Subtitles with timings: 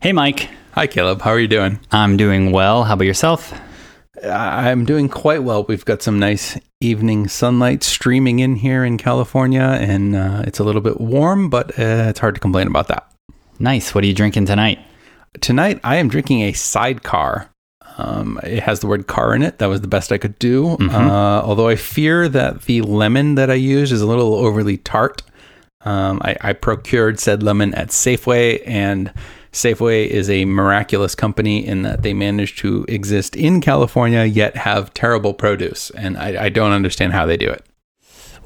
[0.00, 0.48] Hey, Mike.
[0.72, 1.22] Hi, Caleb.
[1.22, 1.80] How are you doing?
[1.90, 2.84] I'm doing well.
[2.84, 3.58] How about yourself?
[4.22, 5.64] I'm doing quite well.
[5.64, 10.64] We've got some nice evening sunlight streaming in here in California, and uh, it's a
[10.64, 13.10] little bit warm, but uh, it's hard to complain about that.
[13.58, 13.94] Nice.
[13.94, 14.78] What are you drinking tonight?
[15.40, 17.50] Tonight, I am drinking a sidecar.
[17.98, 19.58] Um, it has the word car in it.
[19.58, 20.76] That was the best I could do.
[20.78, 20.90] Mhm.
[20.92, 25.22] Uh, although I fear that the lemon that I used is a little overly tart.
[25.82, 29.12] Um, I, I procured said lemon at Safeway, and
[29.56, 34.92] Safeway is a miraculous company in that they manage to exist in California yet have
[34.92, 35.88] terrible produce.
[35.90, 37.64] And I, I don't understand how they do it.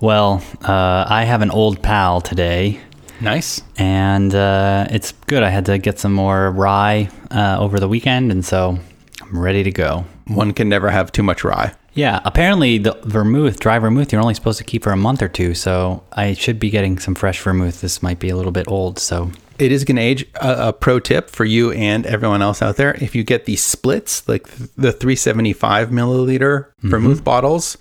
[0.00, 2.80] Well, uh, I have an old pal today,
[3.20, 3.60] Nice.
[3.76, 5.42] and uh, it's good.
[5.42, 8.78] I had to get some more rye uh, over the weekend, and so
[9.20, 10.04] I'm ready to go.
[10.28, 11.74] One can never have too much rye.
[11.92, 15.28] Yeah, apparently the vermouth, dry vermouth, you're only supposed to keep for a month or
[15.28, 17.80] two, so I should be getting some fresh vermouth.
[17.80, 20.26] This might be a little bit old, so It is going to age.
[20.40, 23.56] A, a pro tip for you and everyone else out there: if you get the
[23.56, 27.24] splits, like the 375 milliliter vermouth mm-hmm.
[27.24, 27.76] bottles,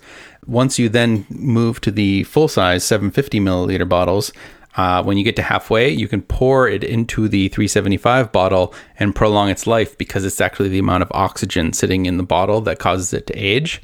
[0.46, 4.32] once you then move to the full size 750 milliliter bottles,
[4.76, 9.14] uh, when you get to halfway, you can pour it into the 375 bottle and
[9.14, 12.78] prolong its life because it's actually the amount of oxygen sitting in the bottle that
[12.78, 13.82] causes it to age.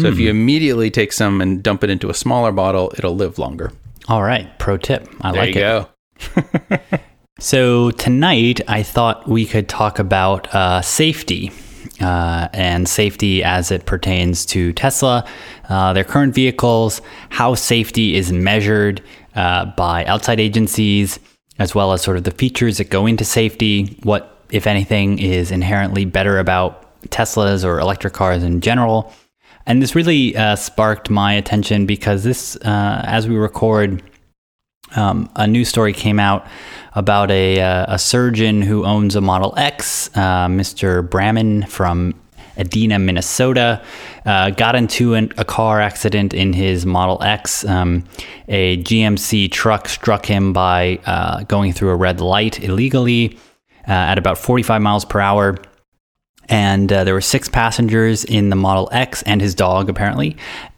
[0.00, 0.36] So if you hmm.
[0.36, 3.70] immediately take some and dump it into a smaller bottle, it'll live longer.
[4.08, 4.58] all right.
[4.58, 5.08] Pro tip.
[5.20, 5.86] I There like you
[6.92, 7.00] it.
[7.40, 11.50] So tonight, I thought we could talk about uh, safety
[12.00, 15.26] uh, and safety as it pertains to Tesla,
[15.68, 19.02] uh, their current vehicles, how safety is measured
[19.34, 21.18] uh, by outside agencies,
[21.58, 23.98] as well as sort of the features that go into safety.
[24.04, 29.12] What, if anything, is inherently better about Teslas or electric cars in general.
[29.66, 34.02] And this really uh, sparked my attention because this, uh, as we record,
[34.96, 36.46] um, a news story came out
[36.94, 41.06] about a, uh, a surgeon who owns a Model X, uh, Mr.
[41.08, 42.14] Braman from
[42.56, 43.82] Edina, Minnesota,
[44.26, 47.64] uh, got into an, a car accident in his Model X.
[47.64, 48.04] Um,
[48.46, 53.36] a GMC truck struck him by uh, going through a red light illegally
[53.88, 55.56] uh, at about 45 miles per hour
[56.48, 60.36] and uh, there were six passengers in the Model X and his dog apparently,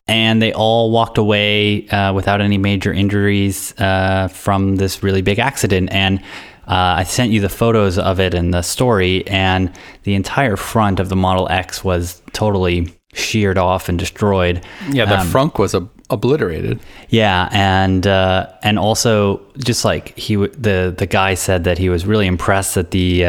[0.08, 5.38] and they all walked away uh, without any major injuries uh, from this really big
[5.38, 5.90] accident.
[5.92, 6.20] And
[6.68, 9.70] uh, I sent you the photos of it and the story, and
[10.04, 14.64] the entire front of the Model X was totally sheared off and destroyed.
[14.90, 16.80] Yeah, the Um, frunk was ob- obliterated.
[17.08, 21.88] Yeah, and uh, and also just like he w- the the guy said that he
[21.88, 23.24] was really impressed that the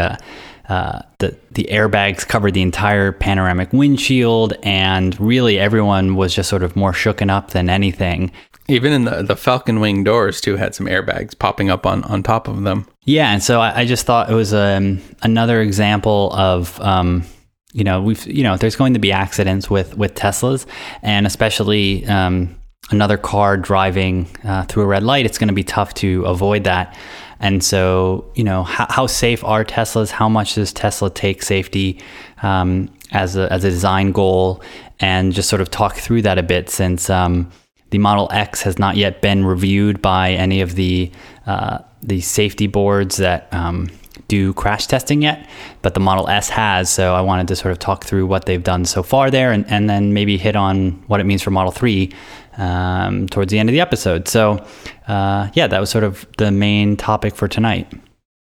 [0.70, 6.64] uh, the the airbags covered the entire panoramic windshield, and really everyone was just sort
[6.64, 8.32] of more shooken up than anything.
[8.68, 12.22] Even in the, the Falcon Wing doors too had some airbags popping up on, on
[12.22, 12.86] top of them.
[13.06, 17.24] Yeah, and so I, I just thought it was um, another example of um,
[17.72, 20.66] you know we've you know there's going to be accidents with with Teslas,
[21.02, 22.58] and especially um,
[22.90, 25.26] another car driving uh, through a red light.
[25.26, 26.94] It's going to be tough to avoid that.
[27.40, 30.12] And so you know how, how safe are Teslas?
[30.12, 32.02] How much does Tesla take safety
[32.42, 34.64] um, as a as a design goal?
[35.00, 37.10] And just sort of talk through that a bit since.
[37.10, 37.52] Um,
[37.90, 41.12] the Model X has not yet been reviewed by any of the
[41.46, 43.90] uh, the safety boards that um,
[44.28, 45.48] do crash testing yet,
[45.82, 46.90] but the Model S has.
[46.90, 49.66] So I wanted to sort of talk through what they've done so far there, and,
[49.72, 52.14] and then maybe hit on what it means for Model Three
[52.58, 54.28] um, towards the end of the episode.
[54.28, 54.66] So
[55.08, 57.92] uh, yeah, that was sort of the main topic for tonight.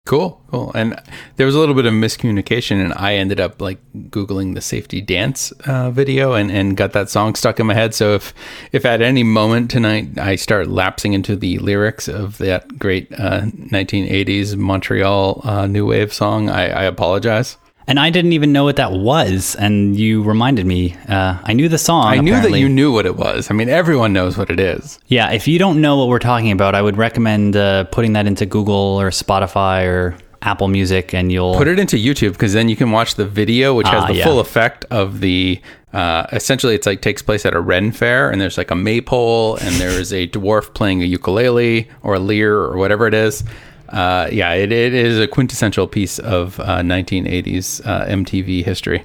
[0.07, 0.71] Cool, cool.
[0.77, 1.03] And
[1.35, 5.01] there was a little bit of miscommunication, and I ended up like googling the safety
[5.01, 7.93] dance uh, video and, and got that song stuck in my head.
[7.93, 8.33] So if
[8.71, 13.43] if at any moment tonight I start lapsing into the lyrics of that great uh,
[13.43, 17.57] 1980s Montreal uh, new wave song, I, I apologize.
[17.89, 20.97] And I didn't even know what that was, and you reminded me.
[21.09, 22.07] Uh, I knew the song.
[22.07, 23.49] I knew that you knew what it was.
[23.49, 24.99] I mean, everyone knows what it is.
[25.07, 28.27] Yeah, if you don't know what we're talking about, I would recommend uh, putting that
[28.27, 32.69] into Google or Spotify or Apple Music, and you'll Put it into YouTube because then
[32.69, 34.25] you can watch the video, which has Ah, the yeah.
[34.25, 35.61] full effect of the.
[35.93, 39.57] Uh, essentially, it's like takes place at a Ren fair, and there's like a maypole,
[39.57, 43.45] and there is a dwarf playing a ukulele or a lyre or whatever it is.
[43.89, 49.05] Uh, yeah, it, it is a quintessential piece of uh, 1980s uh, MTV history.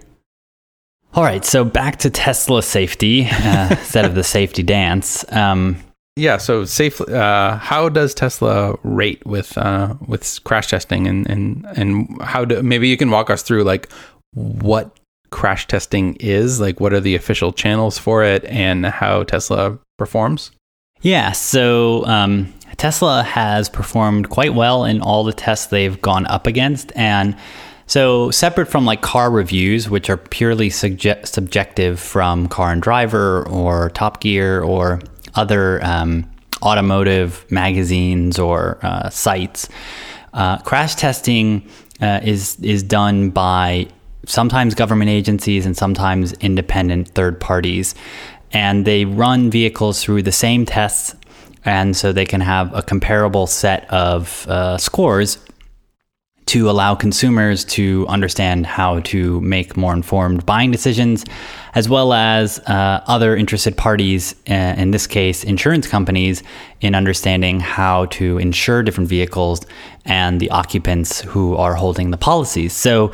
[1.13, 5.29] All right, so back to Tesla safety uh, instead of the safety dance.
[5.31, 5.77] Um,
[6.15, 11.65] Yeah, so safely, uh, how does Tesla rate with uh, with crash testing, and and
[11.75, 13.89] and how do maybe you can walk us through like
[14.33, 14.97] what
[15.31, 20.51] crash testing is, like what are the official channels for it, and how Tesla performs?
[21.01, 26.47] yeah, so um, Tesla has performed quite well in all the tests they've gone up
[26.47, 26.91] against.
[26.95, 27.35] And
[27.87, 33.45] so, separate from like car reviews, which are purely subje- subjective from Car and Driver
[33.49, 35.01] or Top Gear or
[35.35, 36.29] other um,
[36.63, 39.67] automotive magazines or uh, sites,
[40.33, 41.67] uh, crash testing
[42.01, 43.87] uh, is is done by
[44.25, 47.95] sometimes government agencies and sometimes independent third parties,
[48.53, 51.15] and they run vehicles through the same tests,
[51.65, 55.37] and so they can have a comparable set of uh, scores
[56.47, 61.23] to allow consumers to understand how to make more informed buying decisions,
[61.75, 66.43] as well as uh, other interested parties, uh, in this case, insurance companies,
[66.81, 69.65] in understanding how to insure different vehicles
[70.03, 72.73] and the occupants who are holding the policies.
[72.73, 73.13] So,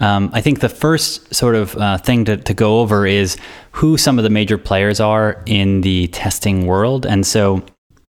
[0.00, 3.36] um, I think the first sort of uh, thing to, to go over is
[3.70, 7.06] who some of the major players are in the testing world.
[7.06, 7.62] And so,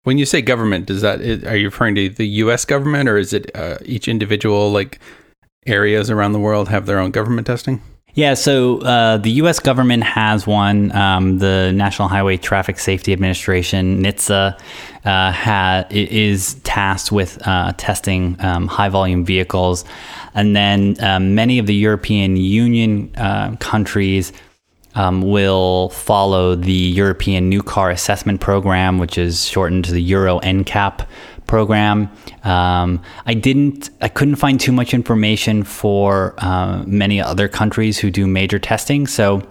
[0.04, 2.64] when you say government, does that are you referring to the U.S.
[2.64, 4.98] government, or is it uh, each individual like
[5.66, 7.80] areas around the world have their own government testing?
[8.14, 9.58] Yeah, so uh, the U.S.
[9.58, 10.94] government has one.
[10.94, 14.58] Um, the National Highway Traffic Safety Administration (NHTSA)
[15.04, 19.86] uh, ha- is tasked with uh, testing um, high volume vehicles,
[20.34, 24.32] and then um, many of the European Union uh, countries
[24.94, 30.38] um, will follow the European New Car Assessment Program, which is shortened to the Euro
[30.40, 31.06] NCAP
[31.46, 32.10] program.
[32.44, 38.10] Um, I didn't, I couldn't find too much information for uh, many other countries who
[38.10, 39.06] do major testing.
[39.06, 39.46] So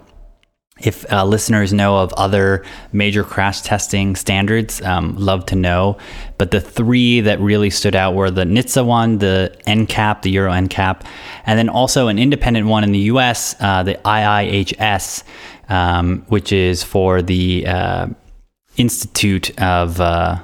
[0.86, 5.98] if uh, listeners know of other major crash testing standards, um, love to know.
[6.38, 10.52] But the three that really stood out were the NHTSA one, the NCAP, the Euro
[10.52, 11.06] NCAP,
[11.46, 15.24] and then also an independent one in the US, uh, the IIHS,
[15.70, 18.08] um, which is for the uh,
[18.78, 20.42] Institute of uh,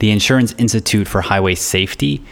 [0.00, 2.24] the Insurance Institute for Highway Safety,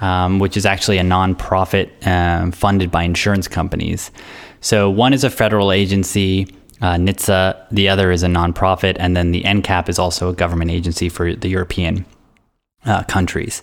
[0.00, 4.10] um, which is actually a nonprofit um, funded by insurance companies.
[4.60, 6.48] So one is a federal agency,
[6.80, 10.70] uh, NHTSA, the other is a nonprofit, and then the NCAP is also a government
[10.70, 12.04] agency for the European
[12.84, 13.60] uh, countries.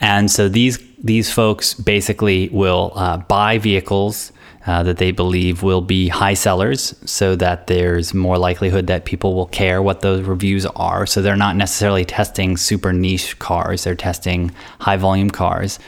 [0.00, 4.32] And so these these folks basically will uh, buy vehicles
[4.66, 9.34] uh, that they believe will be high sellers, so that there's more likelihood that people
[9.34, 11.04] will care what those reviews are.
[11.04, 15.78] So they're not necessarily testing super niche cars; they're testing high volume cars,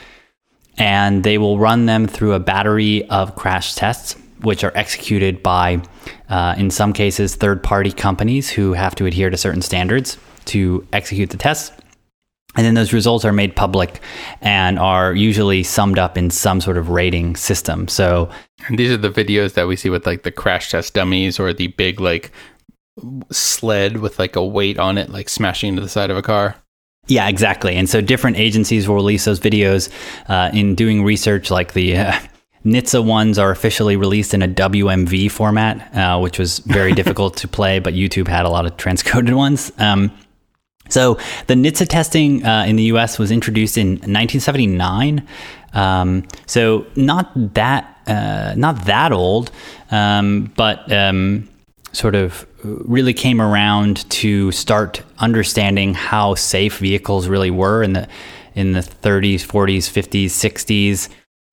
[0.77, 5.81] and they will run them through a battery of crash tests which are executed by,
[6.29, 10.85] uh, in some cases, third party companies who have to adhere to certain standards to
[10.93, 11.71] execute the tests.
[12.55, 14.01] And then those results are made public
[14.41, 17.87] and are usually summed up in some sort of rating system.
[17.87, 18.29] So,
[18.67, 21.53] and these are the videos that we see with like the crash test dummies or
[21.53, 22.31] the big like
[23.31, 26.55] sled with like a weight on it, like smashing into the side of a car.
[27.07, 27.75] Yeah, exactly.
[27.75, 29.89] And so different agencies will release those videos
[30.27, 32.19] uh, in doing research, like the uh,
[32.67, 37.47] NHTSA ones are officially released in a WMV format, uh, which was very difficult to
[37.47, 39.71] play, but YouTube had a lot of transcoded ones.
[39.77, 40.11] Um,
[40.89, 41.15] so
[41.47, 45.27] the NHTSA testing uh, in the US was introduced in 1979.
[45.73, 49.51] Um, so not that uh, not that old,
[49.91, 51.49] um, but um,
[51.91, 58.07] sort of really came around to start understanding how safe vehicles really were in the
[58.55, 61.09] in the 30s, 40s, 50s, 60s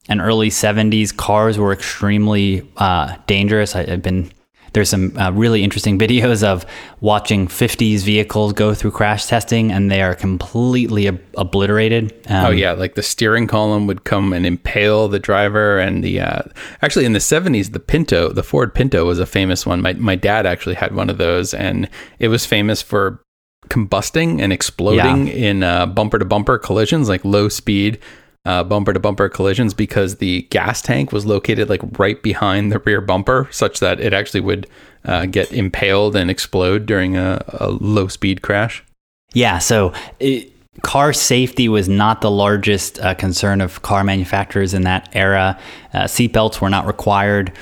[0.09, 3.75] and early 70s cars were extremely uh, dangerous.
[3.75, 4.31] I, have been
[4.75, 6.67] there's some uh, really interesting videos of
[7.01, 12.13] watching 50s vehicles go through crash testing and they are completely ob- obliterated.
[12.29, 16.21] Um, oh yeah like the steering column would come and impale the driver and the
[16.21, 16.43] uh,
[16.83, 19.81] actually in the 70s the pinto the ford pinto was a famous one.
[19.81, 21.89] My, my dad actually had one of those and
[22.19, 23.23] it was famous for
[23.69, 25.33] combusting and exploding yeah.
[25.33, 27.99] in bumper to bumper collisions like low speed
[28.45, 33.01] bumper to bumper collisions because the gas tank was located like right behind the rear
[33.01, 34.67] bumper, such that it actually would
[35.05, 38.85] uh, get impaled and explode during a, a low speed crash.
[39.33, 44.83] Yeah, so it, car safety was not the largest uh, concern of car manufacturers in
[44.83, 45.59] that era.
[45.93, 47.53] Uh, seatbelts were not required.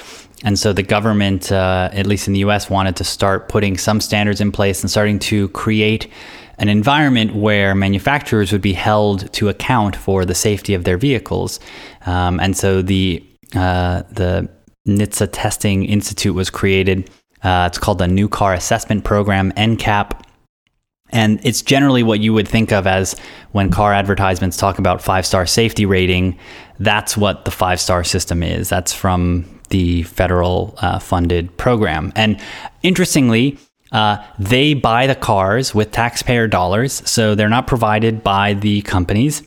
[0.45, 4.01] And so the government, uh, at least in the US, wanted to start putting some
[4.01, 6.11] standards in place and starting to create
[6.59, 11.61] an environment where manufacturers would be held to account for the safety of their vehicles.
[12.06, 14.49] Um, and so the uh, the
[14.87, 17.11] NHTSA Testing Institute was created.
[17.42, 20.21] Uh, it's called the New Car Assessment Program, NCAP.
[21.11, 23.14] And it's generally what you would think of as
[23.52, 26.38] when car advertisements talk about five star safety rating.
[26.78, 28.68] That's what the five star system is.
[28.68, 32.12] That's from the federal uh, funded program.
[32.16, 32.40] And
[32.82, 33.59] interestingly,
[33.92, 39.42] Uh, they buy the cars with taxpayer dollars, so they're not provided by the companies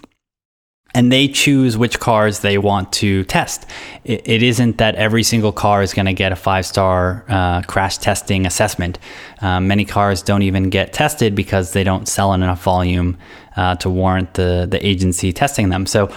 [0.96, 3.70] and they choose which cars they want to test.
[4.06, 7.62] it, it isn't that every single car is going to get a five star uh,
[7.64, 8.98] crash testing assessment.
[9.42, 13.18] Um, many cars don't even get tested because they don't sell in enough volume
[13.58, 15.86] uh, to warrant the, the agency testing them.
[15.86, 16.10] So,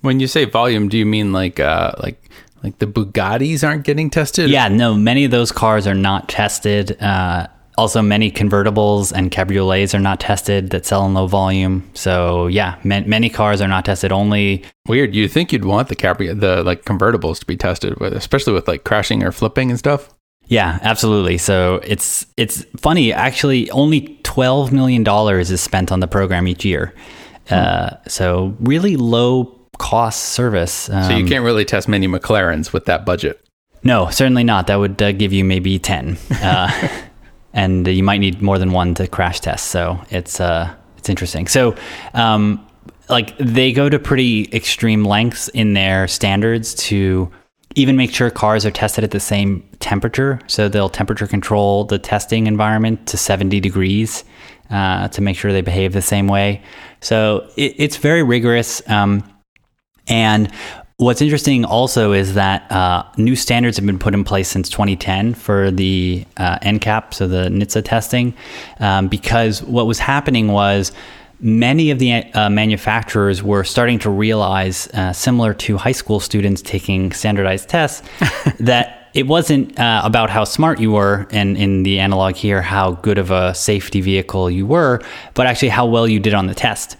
[0.00, 2.30] when you say volume, do you mean like uh, like
[2.62, 4.48] like the Bugattis aren't getting tested?
[4.48, 7.00] Yeah, no, many of those cars are not tested.
[7.02, 11.88] Uh, also, many convertibles and cabriolets are not tested that sell in low volume.
[11.94, 14.12] So yeah, man, many cars are not tested.
[14.12, 15.14] Only weird.
[15.14, 18.66] You think you'd want the cabrio, the like convertibles to be tested with, especially with
[18.66, 20.12] like crashing or flipping and stuff.
[20.48, 21.38] Yeah, absolutely.
[21.38, 23.12] So it's it's funny.
[23.12, 26.94] Actually, only twelve million dollars is spent on the program each year.
[27.48, 27.54] Hmm.
[27.54, 30.88] Uh, so really low cost service.
[30.88, 33.42] Um, so you um, can't really test many McLarens with that budget.
[33.82, 34.66] No, certainly not.
[34.68, 36.16] That would uh, give you maybe ten.
[36.42, 36.70] Uh,
[37.56, 39.66] and you might need more than one to crash test.
[39.66, 41.48] So it's uh, it's interesting.
[41.48, 41.74] So
[42.14, 42.64] um,
[43.08, 47.30] like they go to pretty extreme lengths in their standards to
[47.74, 50.38] even make sure cars are tested at the same temperature.
[50.46, 54.24] So they'll temperature control the testing environment to 70 degrees
[54.70, 56.62] uh, to make sure they behave the same way.
[57.00, 58.86] So it, it's very rigorous.
[58.88, 59.22] Um,
[60.08, 60.52] and
[60.98, 65.34] What's interesting also is that uh, new standards have been put in place since 2010
[65.34, 68.34] for the uh, NCAP, so the NHTSA testing,
[68.80, 70.92] um, because what was happening was
[71.38, 76.62] many of the uh, manufacturers were starting to realize, uh, similar to high school students
[76.62, 78.00] taking standardized tests,
[78.58, 82.92] that it wasn't uh, about how smart you were, and in the analog here, how
[82.92, 85.02] good of a safety vehicle you were,
[85.34, 86.96] but actually how well you did on the test.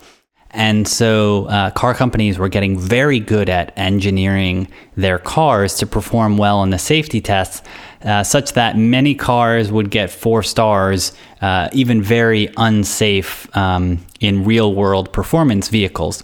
[0.56, 6.38] And so uh, car companies were getting very good at engineering their cars to perform
[6.38, 7.62] well in the safety tests,
[8.02, 14.46] uh, such that many cars would get four stars, uh, even very unsafe um, in
[14.46, 16.22] real world performance vehicles.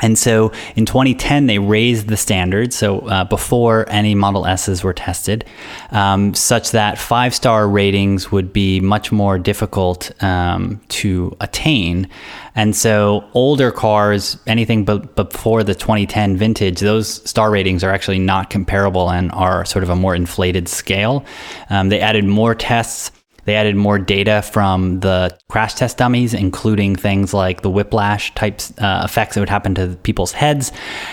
[0.00, 2.72] And so in 2010, they raised the standard.
[2.72, 5.44] So uh, before any Model S's were tested,
[5.90, 12.08] um, such that five star ratings would be much more difficult um, to attain.
[12.54, 18.18] And so older cars, anything but before the 2010 vintage, those star ratings are actually
[18.18, 21.24] not comparable and are sort of a more inflated scale.
[21.70, 23.12] Um, they added more tests
[23.48, 28.74] they added more data from the crash test dummies, including things like the whiplash types
[28.78, 30.70] uh, effects that would happen to people's heads.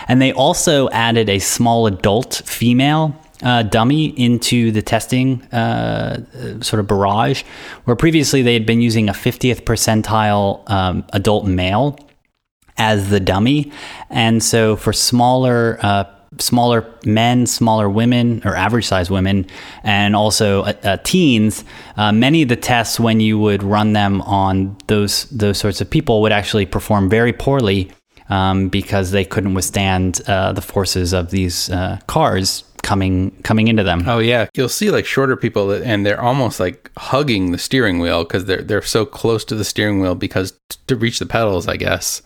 [0.09, 6.25] And they also added a small adult female uh, dummy into the testing uh,
[6.61, 7.43] sort of barrage,
[7.85, 11.97] where previously they had been using a 50th percentile um, adult male
[12.77, 13.71] as the dummy.
[14.09, 16.03] And so for smaller uh,
[16.39, 19.45] smaller men, smaller women, or average size women,
[19.83, 21.63] and also uh, uh, teens,
[21.97, 25.89] uh, many of the tests, when you would run them on those those sorts of
[25.89, 27.91] people, would actually perform very poorly
[28.29, 33.83] um, because they couldn't withstand uh, the forces of these uh, cars coming coming into
[33.83, 34.03] them.
[34.07, 38.23] Oh yeah, you'll see like shorter people, and they're almost like hugging the steering wheel
[38.23, 40.53] because they're they're so close to the steering wheel because
[40.87, 42.21] to reach the pedals, I guess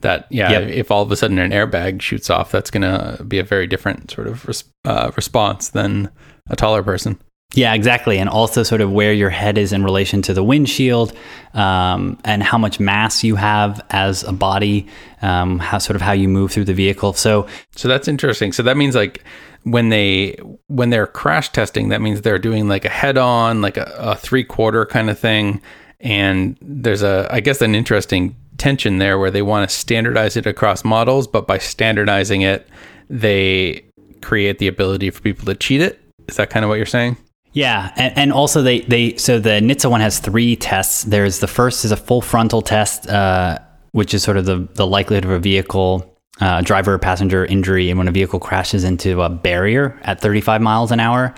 [0.00, 0.70] that yeah yep.
[0.70, 3.66] if all of a sudden an airbag shoots off that's going to be a very
[3.66, 6.10] different sort of res- uh, response than
[6.50, 7.18] a taller person.
[7.54, 8.18] Yeah exactly.
[8.18, 11.16] And also sort of where your head is in relation to the windshield
[11.54, 14.86] um, and how much mass you have as a body
[15.22, 17.14] um, how sort of how you move through the vehicle.
[17.14, 18.52] So so that's interesting.
[18.52, 19.24] So that means like
[19.62, 20.36] when they
[20.66, 24.14] when they're crash testing that means they're doing like a head on like a, a
[24.14, 25.62] three quarter kind of thing.
[26.00, 30.46] And there's a i guess an interesting tension there where they want to standardize it
[30.46, 32.68] across models, but by standardizing it,
[33.08, 33.84] they
[34.20, 36.00] create the ability for people to cheat it.
[36.28, 37.16] Is that kind of what you're saying?
[37.52, 41.04] Yeah, and, and also they they so the NHTSA one has three tests.
[41.04, 43.58] There's the first is a full frontal test, uh,
[43.92, 46.14] which is sort of the the likelihood of a vehicle.
[46.40, 50.92] Uh, driver passenger injury and when a vehicle crashes into a barrier at 35 miles
[50.92, 51.34] an hour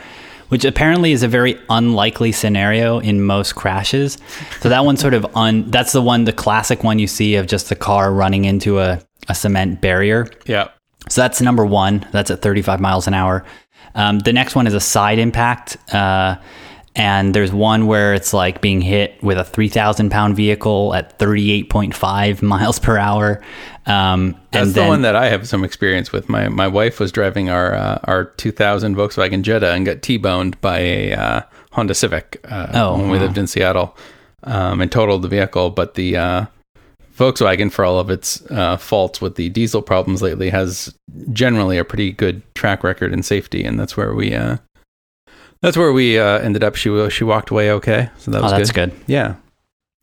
[0.50, 4.18] which apparently is a very unlikely scenario in most crashes.
[4.60, 7.46] So that one sort of un that's the one the classic one you see of
[7.46, 10.26] just the car running into a, a cement barrier.
[10.46, 10.68] Yeah.
[11.08, 12.06] So that's number one.
[12.12, 13.44] That's at 35 miles an hour.
[13.94, 15.76] Um, the next one is a side impact.
[15.92, 16.36] Uh,
[16.96, 22.42] and there's one where it's like being hit with a 3,000 pound vehicle at 38.5
[22.42, 23.40] miles per hour.
[23.90, 26.28] Um, That's the one that I have some experience with.
[26.28, 30.78] My my wife was driving our uh, our 2000 Volkswagen Jetta and got T-boned by
[30.78, 31.40] a uh,
[31.72, 33.96] Honda Civic uh, oh, when we lived in Seattle
[34.44, 35.70] um, and totaled the vehicle.
[35.70, 36.46] But the uh,
[37.16, 40.94] Volkswagen, for all of its uh, faults with the diesel problems lately, has
[41.32, 44.56] generally a pretty good track record in safety, and that's where we uh,
[45.62, 46.76] That's where we uh, ended up.
[46.76, 48.92] She she walked away okay, so that Oh, was that's good.
[49.06, 49.34] Yeah.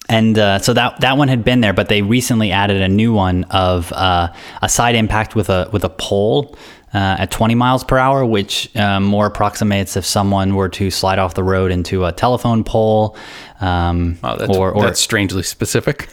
[0.09, 3.13] And uh, so that that one had been there, but they recently added a new
[3.13, 6.55] one of uh, a side impact with a with a pole
[6.93, 11.19] uh, at 20 miles per hour, which um, more approximates if someone were to slide
[11.19, 13.17] off the road into a telephone pole.
[13.59, 16.07] Um, Oh, that's, or, or that's strangely specific.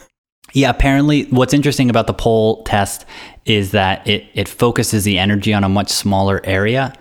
[0.55, 3.05] Yeah, apparently, what's interesting about the pole test
[3.45, 6.95] is that it, it focuses the energy on a much smaller area.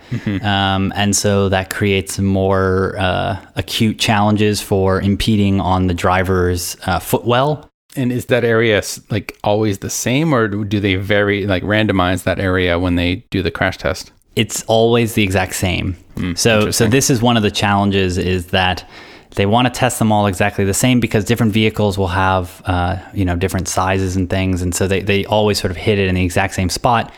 [0.44, 7.00] Um, and so that creates more uh, acute challenges for impeding on the driver's uh,
[7.00, 7.70] footwell.
[7.96, 12.24] And is that area like always the same, or do do they vary, like randomize
[12.24, 14.12] that area when they do the crash test?
[14.36, 15.96] It's always the exact same.
[16.36, 18.90] so, so this is one of the challenges is that
[19.36, 22.98] they want to test them all exactly the same because different vehicles will have, uh,
[23.14, 24.62] you know, different sizes and things.
[24.62, 27.12] And so they, they always sort of hit it in the exact same spot.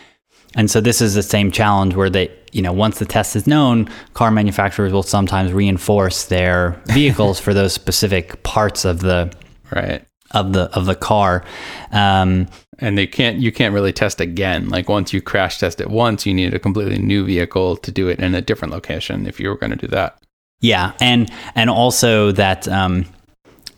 [0.55, 3.45] And so this is the same challenge where they, you know, once the test is
[3.45, 9.33] known, car manufacturers will sometimes reinforce their vehicles for those specific parts of the
[9.71, 10.05] Right.
[10.31, 11.43] of the of the car.
[11.91, 12.47] Um,
[12.79, 14.67] And they can't, you can't really test again.
[14.69, 18.09] Like once you crash test it once, you need a completely new vehicle to do
[18.09, 20.17] it in a different location if you were going to do that.
[20.61, 23.05] Yeah, and and also that um,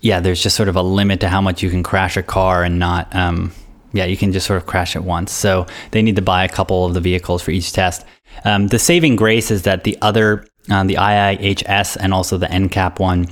[0.01, 2.63] yeah, there's just sort of a limit to how much you can crash a car
[2.63, 3.51] and not um,
[3.93, 5.31] yeah, you can just sort of crash it once.
[5.31, 8.05] So they need to buy a couple of the vehicles for each test.
[8.46, 13.00] Um, the saving grace is that the other uh, the IIHS and also the NCAP
[13.00, 13.27] one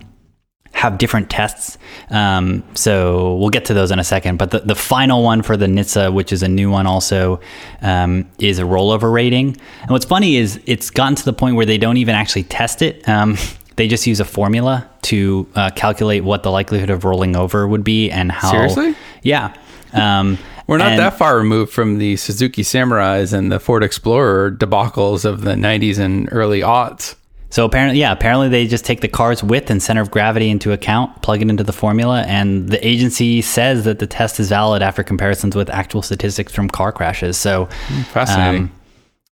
[0.75, 1.77] have different tests.
[2.10, 4.38] Um, so we'll get to those in a second.
[4.38, 7.39] But the, the final one for the NHTSA, which is a new one also,
[7.82, 9.55] um, is a rollover rating.
[9.82, 12.82] And what's funny is it's gotten to the point where they don't even actually test
[12.82, 13.08] it.
[13.08, 13.38] Um,
[13.77, 17.86] they just use a formula to uh, calculate what the likelihood of rolling over would
[17.86, 18.51] be and how.
[18.51, 18.96] Seriously?
[19.24, 19.55] Yeah.
[19.94, 24.51] Um, We're not and- that far removed from the Suzuki Samurais and the Ford Explorer
[24.51, 27.15] debacles of the 90s and early aughts.
[27.49, 30.71] So apparently, yeah, apparently they just take the car's width and center of gravity into
[30.73, 34.81] account, plug it into the formula, and the agency says that the test is valid
[34.81, 37.37] after comparisons with actual statistics from car crashes.
[37.37, 37.67] So,
[38.11, 38.63] Fascinating.
[38.63, 38.71] um,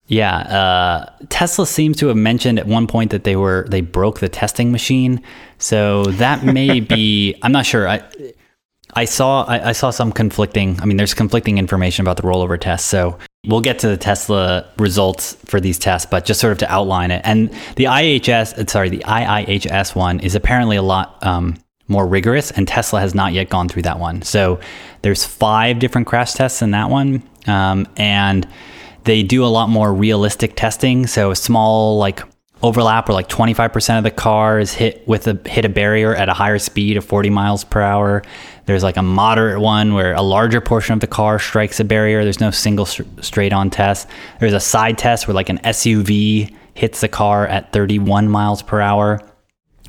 [0.08, 4.20] yeah, uh, Tesla seems to have mentioned at one point that they were they broke
[4.20, 5.22] the testing machine.
[5.58, 7.36] So that may be.
[7.42, 7.88] I'm not sure.
[7.88, 8.04] I
[8.94, 10.80] I saw I, I saw some conflicting.
[10.82, 12.88] I mean, there's conflicting information about the rollover test.
[12.88, 16.72] So we'll get to the Tesla results for these tests, but just sort of to
[16.72, 17.22] outline it.
[17.26, 22.52] And the IHS, uh, sorry, the IIHS one is apparently a lot um, more rigorous,
[22.52, 24.22] and Tesla has not yet gone through that one.
[24.22, 24.60] So
[25.02, 28.48] there's five different crash tests in that one, um, and
[29.04, 31.06] they do a lot more realistic testing.
[31.08, 32.22] So a small like
[32.62, 36.30] overlap where like 25% of the car is hit with a hit a barrier at
[36.30, 38.24] a higher speed of 40 miles per hour.
[38.66, 42.24] There's like a moderate one where a larger portion of the car strikes a barrier.
[42.24, 44.08] There's no single straight on test.
[44.40, 48.80] There's a side test where like an SUV hits the car at 31 miles per
[48.80, 49.22] hour.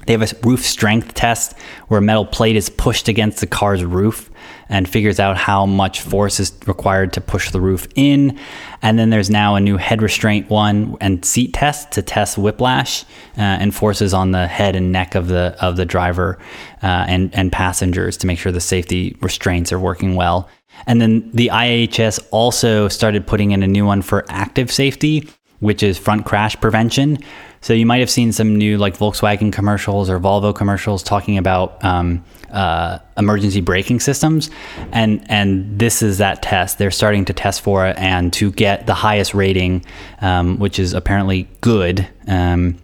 [0.07, 1.57] They have a roof strength test
[1.89, 4.31] where a metal plate is pushed against the car's roof
[4.69, 8.39] and figures out how much force is required to push the roof in.
[8.83, 13.05] And then there's now a new head restraint one and seat test to test whiplash
[13.37, 16.39] uh, and forces on the head and neck of the of the driver
[16.83, 20.49] uh, and and passengers to make sure the safety restraints are working well.
[20.87, 25.29] And then the IHS also started putting in a new one for active safety,
[25.61, 27.19] which is front crash prevention.
[27.65, 31.83] So you might have seen some new like Volkswagen commercials or Volvo commercials talking about
[31.83, 34.51] um, uh, emergency braking systems,
[34.93, 36.77] and and this is that test.
[36.77, 39.83] They're starting to test for it, and to get the highest rating,
[40.21, 42.77] um, which is apparently good, um,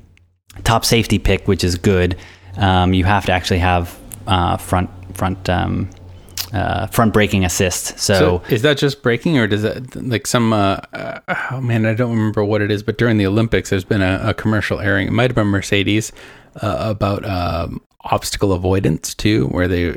[0.64, 2.16] top safety pick, which is good.
[2.56, 5.90] Um, you have to actually have uh, front front um,
[6.52, 7.98] uh, front braking assist.
[7.98, 10.52] So, So is that just braking, or does that like some?
[10.52, 12.82] Uh, uh, oh man, I don't remember what it is.
[12.82, 15.08] But during the Olympics, there's been a, a commercial airing.
[15.08, 16.12] It might have been Mercedes
[16.60, 19.96] uh, about um, obstacle avoidance too, where they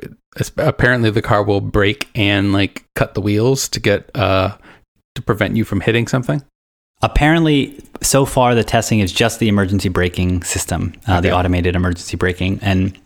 [0.57, 4.55] apparently the car will brake and like cut the wheels to get uh,
[5.15, 6.43] to prevent you from hitting something.
[7.01, 12.15] Apparently, so far the testing is just the emergency braking system, uh, the automated emergency
[12.15, 12.97] braking, and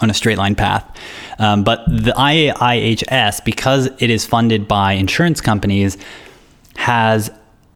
[0.00, 0.84] on a straight line path.
[1.38, 5.96] Um, but the IIHS, because it is funded by insurance companies,
[6.76, 7.30] has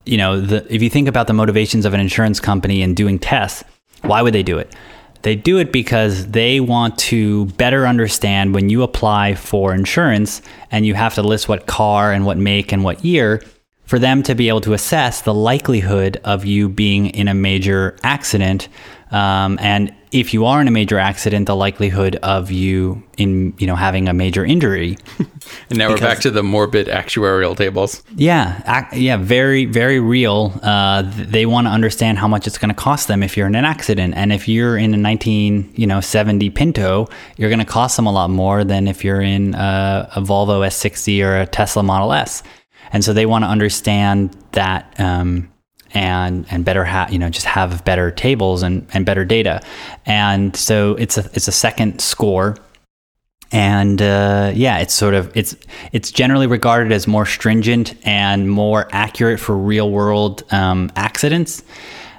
[0.04, 3.18] you know the if you think about the motivations of an insurance company in doing
[3.18, 3.64] tests,
[4.02, 4.74] why would they do it?
[5.22, 10.87] They do it because they want to better understand when you apply for insurance and
[10.87, 13.42] you have to list what car and what make and what year
[13.85, 17.96] for them to be able to assess the likelihood of you being in a major
[18.02, 18.68] accident.
[19.11, 23.66] Um, and if you are in a major accident, the likelihood of you in you
[23.66, 24.97] know having a major injury.
[25.71, 28.03] and now we're back to the morbid actuarial tables.
[28.16, 30.59] Yeah, ac- yeah, very very real.
[30.62, 33.55] Uh, they want to understand how much it's going to cost them if you're in
[33.55, 37.64] an accident, and if you're in a 19 you know 70 Pinto, you're going to
[37.64, 41.47] cost them a lot more than if you're in a, a Volvo S60 or a
[41.47, 42.42] Tesla Model S
[42.92, 45.51] and so they want to understand that um,
[45.94, 49.61] and and better have you know just have better tables and, and better data.
[50.07, 52.57] And so it's a it's a second score.
[53.51, 55.57] And uh, yeah it's sort of it's
[55.92, 61.62] it's generally regarded as more stringent and more accurate for real world um, accidents.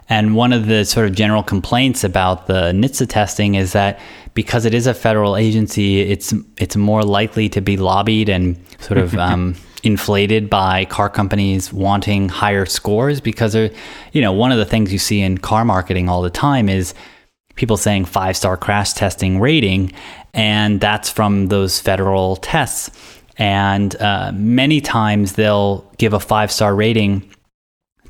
[0.10, 3.99] And one of the sort of general complaints about the NHTSA testing is that
[4.34, 8.97] because it is a federal agency, it's it's more likely to be lobbied and sort
[8.97, 14.65] of um, inflated by car companies wanting higher scores because you know one of the
[14.65, 16.94] things you see in car marketing all the time is
[17.56, 19.92] people saying five star crash testing rating
[20.34, 22.92] and that's from those federal tests
[23.38, 27.30] and uh, many times they'll give a five star rating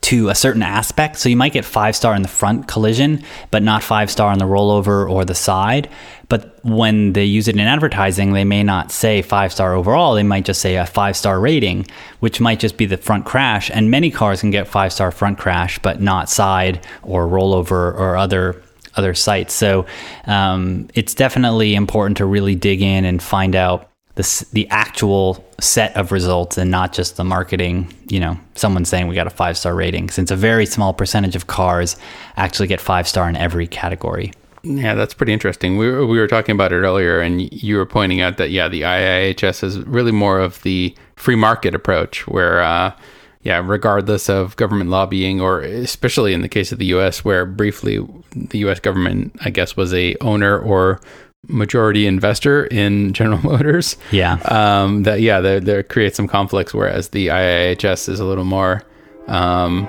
[0.02, 1.18] to a certain aspect.
[1.18, 4.40] So you might get five star in the front collision, but not five star on
[4.40, 5.90] the rollover or the side.
[6.30, 10.13] But when they use it in advertising, they may not say five star overall.
[10.13, 11.88] They might just say a five star rating,
[12.20, 13.72] which might just be the front crash.
[13.72, 18.15] And many cars can get five star front crash, but not side or rollover or
[18.15, 18.62] other
[18.96, 19.54] other sites.
[19.54, 19.86] So
[20.26, 25.96] um, it's definitely important to really dig in and find out the, the actual set
[25.96, 29.58] of results and not just the marketing, you know, someone saying we got a five
[29.58, 31.96] star rating, since a very small percentage of cars
[32.36, 34.32] actually get five star in every category.
[34.63, 35.78] Yeah, that's pretty interesting.
[35.78, 38.67] We were, we were talking about it earlier, and you were pointing out that, yeah,
[38.67, 42.93] the IIHS is really more of the free market approach where, uh,
[43.41, 48.06] yeah, regardless of government lobbying, or especially in the case of the U.S., where briefly
[48.32, 48.80] the U.S.
[48.80, 51.00] government, I guess, was a owner or
[51.48, 53.95] majority investor in General Motors.
[54.12, 54.34] Yeah.
[54.45, 58.84] Um, that yeah, there there creates some conflicts, whereas the IIHS is a little more
[59.28, 59.88] um,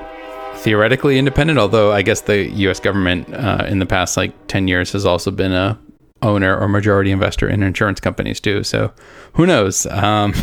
[0.61, 1.59] theoretically independent.
[1.59, 2.81] Although I guess the U.S.
[2.81, 5.79] government uh, in the past like ten years has also been a
[6.23, 8.63] owner or majority investor in insurance companies too.
[8.63, 8.93] So
[9.35, 9.87] who knows?
[9.87, 10.35] Um,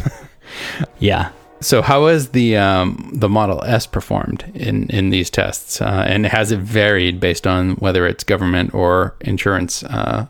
[0.99, 1.32] yeah.
[1.60, 6.25] So how has the um, the Model S performed in in these tests, uh, and
[6.25, 10.27] has it varied based on whether it's government or insurance uh,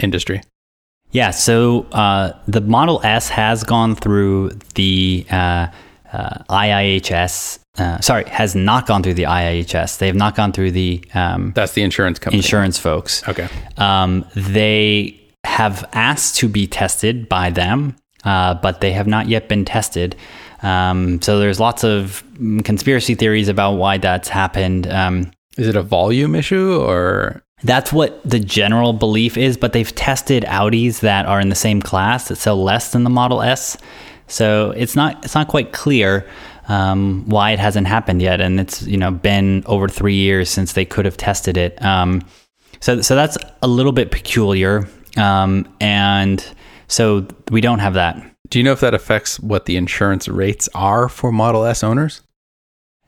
[0.00, 0.42] industry?
[1.12, 5.68] Yeah, so uh, the Model S has gone through the uh,
[6.12, 7.60] uh, IIHS.
[7.78, 9.98] Uh, sorry, has not gone through the IIHS.
[9.98, 11.04] They have not gone through the.
[11.14, 12.38] Um, That's the insurance company.
[12.38, 13.26] Insurance folks.
[13.28, 13.48] Okay.
[13.76, 19.48] Um, they have asked to be tested by them, uh, but they have not yet
[19.48, 20.16] been tested.
[20.62, 22.24] Um, so there's lots of
[22.64, 24.86] conspiracy theories about why that's happened.
[24.86, 27.42] Um, Is it a volume issue or?
[27.62, 31.80] That's what the general belief is, but they've tested Audis that are in the same
[31.80, 33.78] class that sell less than the Model S.
[34.26, 36.26] So it's not it's not quite clear
[36.68, 40.72] um, why it hasn't happened yet, and it's you know been over three years since
[40.72, 41.80] they could have tested it.
[41.82, 42.22] Um,
[42.80, 46.44] so so that's a little bit peculiar, um, and
[46.88, 48.22] so we don't have that.
[48.48, 52.22] Do you know if that affects what the insurance rates are for Model S owners?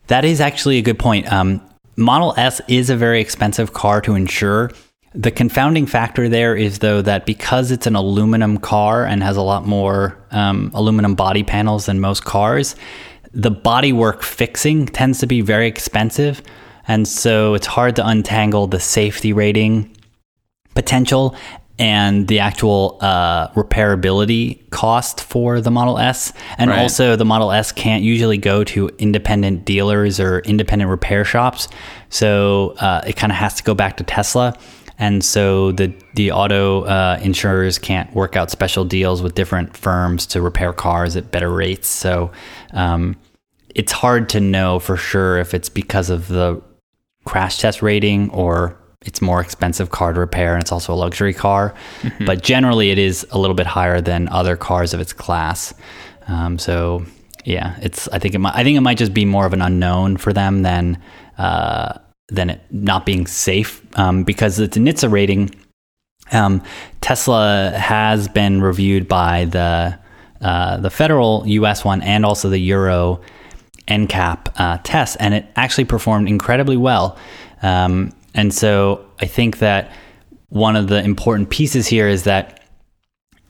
[0.09, 1.31] That is actually a good point.
[1.33, 1.61] Um,
[1.97, 4.71] Model S is a very expensive car to insure.
[5.15, 9.43] The confounding factor there is, though, that because it's an aluminum car and has a
[9.43, 12.77] lot more um, aluminum body panels than most cars,
[13.33, 16.43] the bodywork fixing tends to be very expensive.
[16.87, 19.95] And so it's hard to untangle the safety rating
[20.75, 21.37] potential
[21.79, 26.33] and the actual uh, repairability cost for the Model S.
[26.57, 26.81] And right.
[26.81, 31.69] also, the Model S can't usually go to independent dealers or independent repair shops.
[32.09, 34.59] So uh, it kind of has to go back to Tesla.
[34.99, 40.27] And so the, the auto uh, insurers can't work out special deals with different firms
[40.29, 41.89] to repair cars at better rates.
[41.89, 42.33] So
[42.73, 43.17] um,
[43.75, 46.61] it's hard to know for sure if it's because of the
[47.25, 51.33] crash test rating or it's more expensive car to repair and it's also a luxury
[51.33, 51.75] car.
[52.03, 52.27] Mm-hmm.
[52.27, 55.73] But generally, it is a little bit higher than other cars of its class.
[56.27, 57.05] Um, so
[57.45, 59.63] yeah, it's I think it might I think it might just be more of an
[59.63, 61.01] unknown for them than
[61.39, 65.55] uh, than it not being safe um, because it's a NHTSA rating.
[66.31, 66.63] Um,
[67.01, 69.99] Tesla has been reviewed by the
[70.41, 71.85] uh, the federal U.S.
[71.85, 73.21] one and also the Euro
[73.89, 77.19] NCAP uh, test, and it actually performed incredibly well.
[77.63, 79.91] Um, and so I think that
[80.49, 82.63] one of the important pieces here is that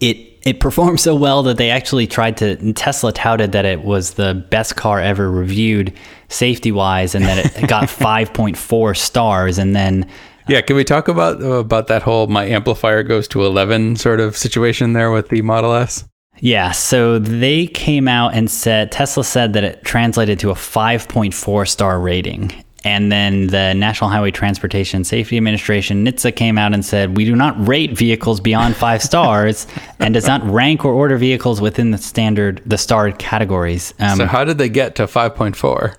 [0.01, 4.14] it it performed so well that they actually tried to Tesla touted that it was
[4.14, 5.92] the best car ever reviewed
[6.29, 10.07] safety wise and that it got 5.4 stars and then uh,
[10.48, 14.37] yeah, can we talk about about that whole my amplifier goes to 11 sort of
[14.37, 16.05] situation there with the Model S?
[16.40, 21.68] Yeah, so they came out and said Tesla said that it translated to a 5.4
[21.68, 22.64] star rating.
[22.85, 27.35] And then the National Highway Transportation Safety Administration, NHTSA, came out and said, We do
[27.35, 29.67] not rate vehicles beyond five stars
[29.99, 33.95] and does not rank or order vehicles within the standard, the starred categories.
[33.99, 35.97] Um, so, how did they get to 5.4?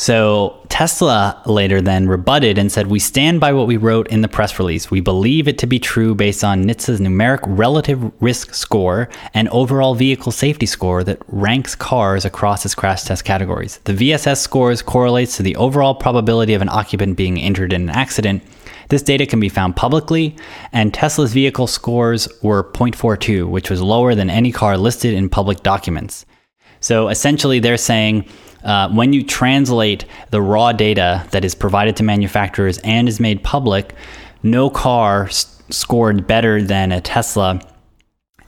[0.00, 4.28] So Tesla later then rebutted and said, We stand by what we wrote in the
[4.28, 4.90] press release.
[4.90, 9.94] We believe it to be true based on NHTSA's numeric relative risk score and overall
[9.94, 13.78] vehicle safety score that ranks cars across its crash test categories.
[13.84, 17.90] The VSS scores correlates to the overall probability of an occupant being injured in an
[17.90, 18.42] accident.
[18.88, 20.34] This data can be found publicly,
[20.72, 25.62] and Tesla's vehicle scores were 0.42, which was lower than any car listed in public
[25.62, 26.24] documents.
[26.80, 28.26] So essentially, they're saying
[28.64, 33.42] uh, when you translate the raw data that is provided to manufacturers and is made
[33.42, 33.94] public,
[34.42, 37.60] no car s- scored better than a Tesla.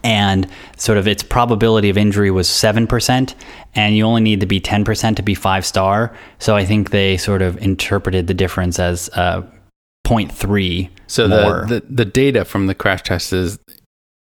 [0.04, 3.34] And sort of its probability of injury was 7%,
[3.76, 6.12] and you only need to be 10% to be five star.
[6.40, 9.42] So I think they sort of interpreted the difference as uh,
[10.04, 13.58] 0.3 so the, the, the data from the crash test is,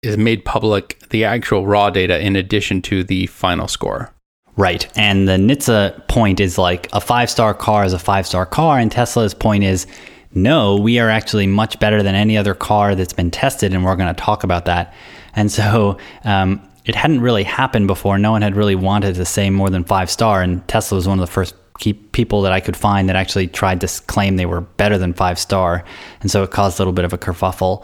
[0.01, 4.13] is made public, the actual raw data, in addition to the final score.
[4.55, 4.87] Right.
[4.95, 8.77] And the NHTSA point is like a five star car is a five star car.
[8.77, 9.87] And Tesla's point is
[10.35, 13.73] no, we are actually much better than any other car that's been tested.
[13.73, 14.93] And we're going to talk about that.
[15.35, 18.17] And so um, it hadn't really happened before.
[18.17, 20.41] No one had really wanted to say more than five star.
[20.41, 21.55] And Tesla was one of the first
[22.11, 25.39] people that I could find that actually tried to claim they were better than five
[25.39, 25.83] star.
[26.21, 27.83] And so it caused a little bit of a kerfuffle.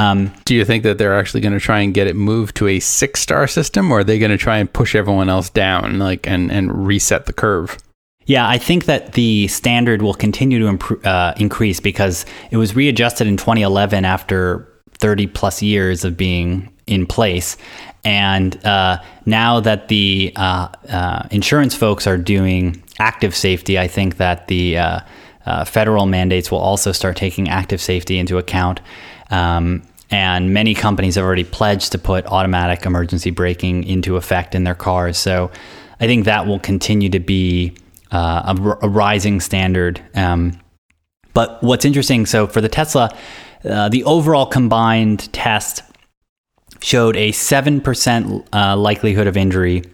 [0.00, 2.68] Um, Do you think that they're actually going to try and get it moved to
[2.68, 5.98] a six star system, or are they going to try and push everyone else down,
[5.98, 7.76] like and and reset the curve?
[8.24, 12.74] Yeah, I think that the standard will continue to improve, uh, increase because it was
[12.76, 17.56] readjusted in 2011 after 30 plus years of being in place.
[18.04, 24.16] And uh, now that the uh, uh insurance folks are doing active safety, I think
[24.16, 25.00] that the uh,
[25.44, 28.80] uh, federal mandates will also start taking active safety into account.
[29.30, 34.64] Um, and many companies have already pledged to put automatic emergency braking into effect in
[34.64, 35.16] their cars.
[35.16, 35.50] So
[36.00, 37.76] I think that will continue to be
[38.10, 40.02] uh, a, a, rising standard.
[40.14, 40.58] Um,
[41.32, 43.16] but what's interesting, so for the Tesla,
[43.64, 45.82] uh, the overall combined test
[46.82, 49.84] showed a 7% uh, likelihood of injury,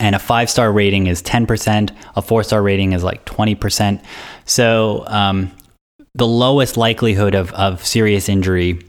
[0.00, 4.02] and a five star rating is 10%, a four star rating is like 20%.
[4.46, 5.52] So um,
[6.14, 8.80] the lowest likelihood of, of serious injury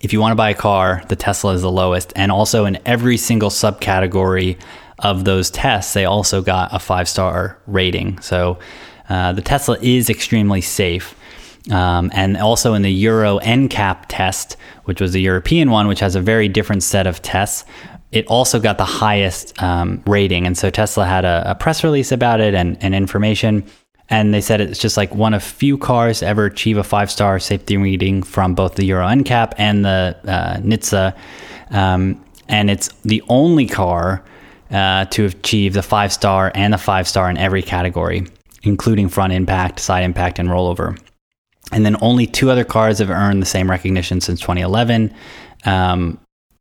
[0.00, 2.12] if you want to buy a car, the Tesla is the lowest.
[2.16, 4.58] And also in every single subcategory
[4.98, 8.20] of those tests, they also got a five star rating.
[8.20, 8.58] So
[9.08, 11.14] uh, the Tesla is extremely safe.
[11.70, 16.16] Um, and also in the Euro NCAP test, which was the European one, which has
[16.16, 17.64] a very different set of tests,
[18.10, 20.46] it also got the highest um, rating.
[20.46, 23.64] And so Tesla had a, a press release about it and, and information.
[24.12, 27.10] And they said it's just like one of few cars to ever achieve a five
[27.10, 31.16] star safety rating from both the Euro NCAP and the uh, NHTSA.
[31.70, 34.22] Um, and it's the only car
[34.70, 38.26] uh, to achieve the five star and the five star in every category,
[38.62, 41.00] including front impact, side impact, and rollover.
[41.72, 45.14] And then only two other cars have earned the same recognition since 2011.
[45.64, 46.18] Um,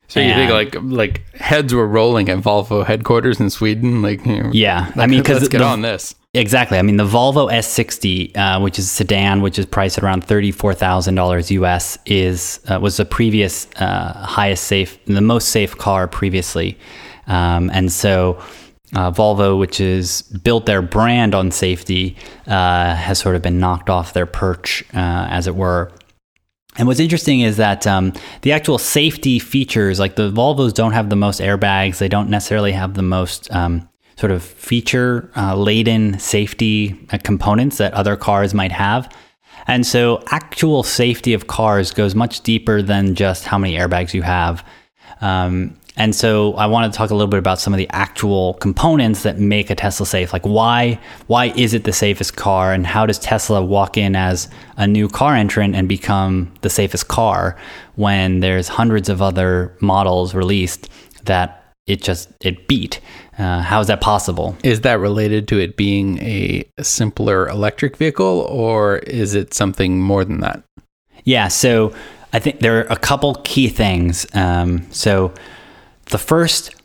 [0.08, 4.02] so you think like like heads were rolling at Volvo headquarters in Sweden?
[4.02, 6.16] Like you know, yeah, I mean, because let's get the, on this.
[6.34, 6.78] Exactly.
[6.78, 10.24] I mean, the Volvo S60, uh, which is a sedan, which is priced at around
[10.24, 15.78] thirty-four thousand dollars US, is uh, was the previous uh, highest safe, the most safe
[15.78, 16.78] car previously,
[17.28, 18.42] um, and so.
[18.94, 22.18] Uh, Volvo, which is built their brand on safety,
[22.48, 25.90] uh, has sort of been knocked off their perch, uh, as it were.
[26.78, 31.10] And what's interesting is that um, the actual safety features, like the Volvos, don't have
[31.10, 32.00] the most airbags.
[32.00, 33.88] They don't necessarily have the most um,
[34.22, 39.12] sort of feature uh, laden safety uh, components that other cars might have.
[39.66, 44.22] And so, actual safety of cars goes much deeper than just how many airbags you
[44.22, 44.64] have.
[45.22, 48.56] Um, and so, I want to talk a little bit about some of the actual
[48.56, 50.34] components that make a Tesla safe.
[50.34, 54.50] Like, why why is it the safest car, and how does Tesla walk in as
[54.78, 57.58] a new car entrant and become the safest car
[57.96, 60.90] when there's hundreds of other models released
[61.26, 63.00] that it just it beat?
[63.38, 64.56] Uh, how is that possible?
[64.64, 70.24] Is that related to it being a simpler electric vehicle, or is it something more
[70.24, 70.64] than that?
[71.24, 71.48] Yeah.
[71.48, 71.94] So
[72.34, 74.26] I think there are a couple key things.
[74.34, 75.34] Um, so
[76.06, 76.76] the first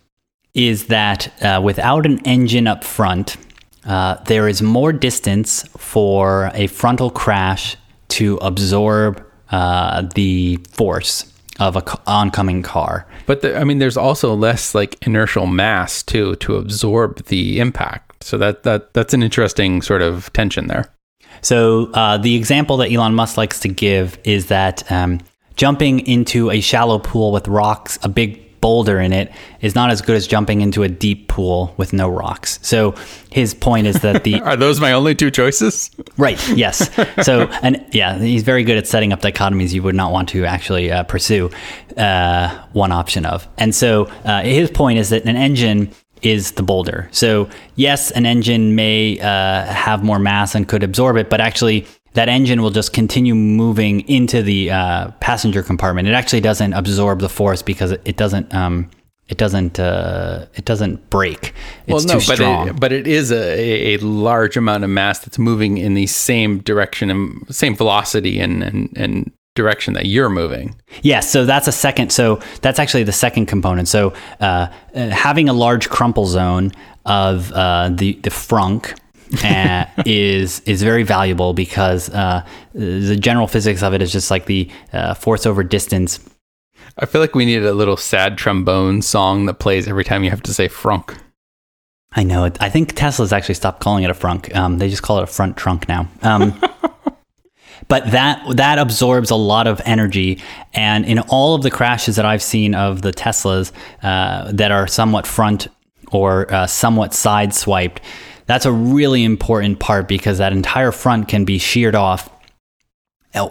[0.54, 3.36] is that uh, without an engine up front,
[3.84, 7.76] uh, there is more distance for a frontal crash
[8.08, 13.06] to absorb uh, the force of a c- oncoming car.
[13.26, 18.24] But the, I mean, there's also less like inertial mass too to absorb the impact.
[18.24, 20.92] So that that that's an interesting sort of tension there.
[21.42, 25.20] So uh, the example that Elon Musk likes to give is that um,
[25.56, 30.02] jumping into a shallow pool with rocks, a big boulder in it, is not as
[30.02, 32.58] good as jumping into a deep pool with no rocks.
[32.62, 32.96] So
[33.30, 35.88] his point is that the Are those my only two choices?
[36.16, 36.36] Right.
[36.48, 36.92] Yes.
[37.24, 40.44] So, and yeah, he's very good at setting up dichotomies you would not want to
[40.46, 41.48] actually uh, pursue
[41.96, 43.46] uh, one option of.
[43.56, 47.08] And so, uh, his point is that an engine is the boulder.
[47.12, 51.86] So, yes, an engine may uh, have more mass and could absorb it, but actually,
[52.16, 56.08] that engine will just continue moving into the uh, passenger compartment.
[56.08, 58.52] It actually doesn't absorb the force because it, doesn't.
[58.54, 58.90] Um,
[59.28, 59.78] it doesn't.
[59.78, 61.52] Uh, it doesn't break.
[61.86, 62.68] It's too but strong.
[62.68, 66.60] it, but it is a, a large amount of mass that's moving in the same
[66.60, 70.74] direction and same velocity and, and, and direction that you're moving.
[71.02, 72.12] Yes, so that's a second.
[72.12, 73.88] So that's actually the second component.
[73.88, 76.72] So uh, uh, having a large crumple zone
[77.04, 78.98] of uh, the the frunk
[79.44, 84.46] uh, is is very valuable because uh, the general physics of it is just like
[84.46, 86.20] the uh, force over distance.
[86.98, 90.30] I feel like we need a little sad trombone song that plays every time you
[90.30, 91.18] have to say frunk.
[92.12, 92.44] I know.
[92.60, 94.54] I think Tesla's actually stopped calling it a frunk.
[94.56, 96.08] Um, they just call it a front trunk now.
[96.22, 96.58] Um,
[97.88, 100.40] but that that absorbs a lot of energy,
[100.72, 104.86] and in all of the crashes that I've seen of the Teslas uh, that are
[104.86, 105.68] somewhat front
[106.10, 108.00] or uh, somewhat side swiped,
[108.46, 112.30] that's a really important part because that entire front can be sheared off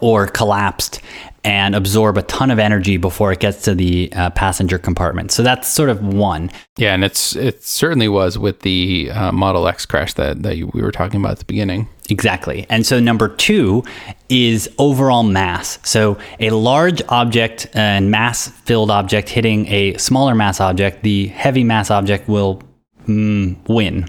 [0.01, 1.01] or collapsed
[1.43, 5.31] and absorb a ton of energy before it gets to the uh, passenger compartment.
[5.31, 6.49] So that's sort of one.
[6.77, 10.71] Yeah, and it's it certainly was with the uh, Model X crash that that you,
[10.73, 11.87] we were talking about at the beginning.
[12.09, 12.65] Exactly.
[12.69, 13.83] And so number two
[14.29, 15.79] is overall mass.
[15.83, 21.63] So a large object and mass filled object hitting a smaller mass object, the heavy
[21.63, 22.61] mass object will
[23.07, 24.07] mm, win.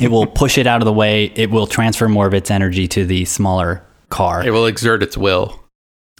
[0.00, 1.32] It will push it out of the way.
[1.34, 4.46] It will transfer more of its energy to the smaller car.
[4.46, 5.60] It will exert its will.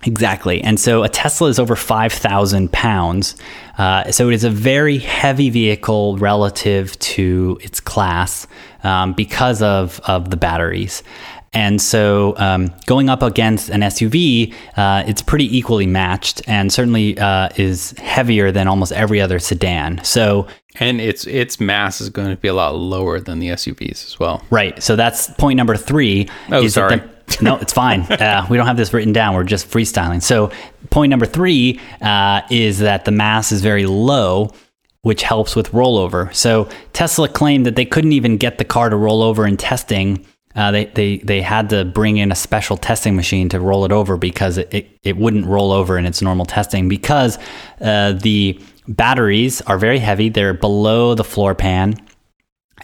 [0.07, 0.61] Exactly.
[0.63, 3.37] And so a Tesla is over 5,000 pounds.
[3.79, 8.47] Uh, so it is a very heavy vehicle relative to its class
[8.83, 11.03] um, because of, of the batteries.
[11.55, 17.17] And so um, going up against an SUV, uh, it's pretty equally matched and certainly
[17.19, 20.03] uh, is heavier than almost every other sedan.
[20.05, 20.47] So
[20.81, 24.19] And its its mass is going to be a lot lower than the SUVs as
[24.19, 24.43] well.
[24.51, 24.83] Right.
[24.83, 26.29] So that's point number three.
[26.51, 26.97] Oh, is sorry.
[26.97, 28.03] the- no, it's fine.
[28.11, 29.35] Uh, we don't have this written down.
[29.35, 30.23] We're just freestyling.
[30.23, 30.51] So
[30.91, 34.53] point number three uh, is that the mass is very low,
[35.03, 36.33] which helps with rollover.
[36.35, 40.25] So Tesla claimed that they couldn't even get the car to roll over in testing.
[40.55, 43.93] Uh, they, they, they had to bring in a special testing machine to roll it
[43.93, 47.39] over because it, it, it wouldn't roll over in its normal testing because
[47.81, 50.29] uh, the batteries are very heavy.
[50.29, 51.97] They're below the floor pan.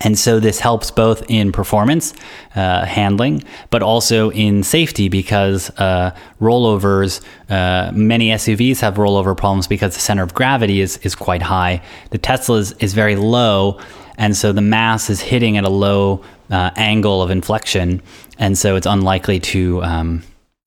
[0.02, 2.14] And so this helps both in performance
[2.56, 9.66] uh, handling, but also in safety because uh, rollovers, uh, many SUVs have rollover problems
[9.66, 11.82] because the center of gravity is, is quite high.
[12.10, 13.78] The Tesla is, is very low,
[14.20, 18.02] and so the mass is hitting at a low uh, angle of inflection,
[18.38, 20.22] and so it's unlikely to um,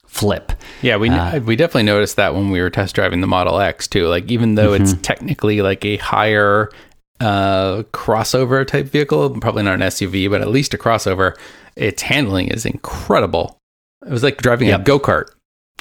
[0.08, 0.52] flip.
[0.82, 4.08] Yeah, we we definitely noticed that when we were test driving the Model X too.
[4.08, 6.72] Like even though it's technically like a higher
[7.20, 11.38] uh, crossover type vehicle, probably not an SUV, but at least a crossover,
[11.76, 13.58] its handling is incredible.
[14.04, 15.26] It was like driving a go kart.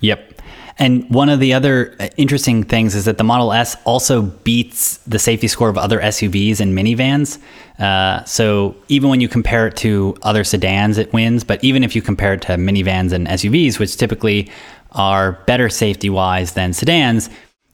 [0.03, 0.42] Yep.
[0.79, 4.99] And one of the other uh, interesting things is that the Model S also beats
[4.99, 7.39] the safety score of other SUVs and minivans.
[7.79, 11.45] Uh, so even when you compare it to other sedans, it wins.
[11.45, 14.51] But even if you compare it to minivans and SUVs, which typically
[14.93, 17.31] are better safety wise than sedans,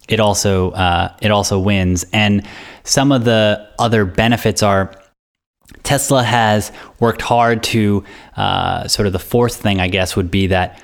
[0.08, 2.06] it also uh, it also wins.
[2.12, 2.46] And
[2.84, 4.94] some of the other benefits are
[5.82, 8.04] Tesla has worked hard to
[8.36, 10.80] uh, sort of the fourth thing, I guess, would be that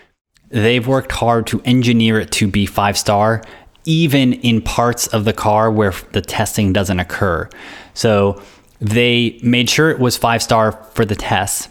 [0.55, 3.43] they've worked hard to engineer it to be five star,
[3.85, 7.49] even in parts of the car where the testing doesn't occur.
[7.93, 8.41] So
[8.81, 11.69] they made sure it was five star for the tests.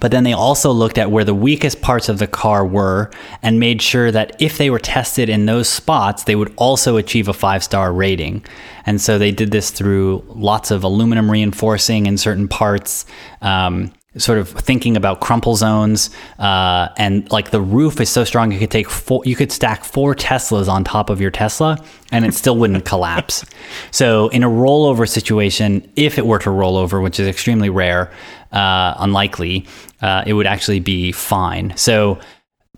[0.00, 3.60] But then they also looked at where the weakest parts of the car were and
[3.60, 7.32] made sure that if they were tested in those spots, they would also achieve a
[7.32, 8.44] five star rating.
[8.84, 13.04] And so they did this through lots of aluminum reinforcing in certain parts,
[13.42, 18.52] um, sort of thinking about crumple zones, uh, and like the roof is so strong
[18.52, 21.78] you could take four, you could stack four Teslas on top of your Tesla,
[22.10, 23.44] and it still wouldn't collapse.
[23.90, 28.10] So in a rollover situation, if it were to roll over, which is extremely rare,
[28.50, 29.66] uh, unlikely,
[30.00, 31.74] uh, it would actually be fine.
[31.76, 32.18] So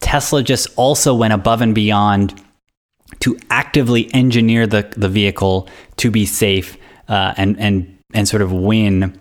[0.01, 2.41] Tesla just also went above and beyond
[3.20, 6.76] to actively engineer the the vehicle to be safe
[7.09, 9.18] uh, and and and sort of win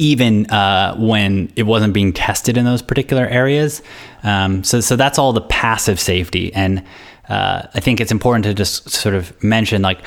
[0.00, 3.82] even uh, when it wasn't being tested in those particular areas.
[4.22, 6.52] Um, so, so that's all the passive safety.
[6.54, 6.82] And
[7.28, 10.00] uh, I think it's important to just sort of mention like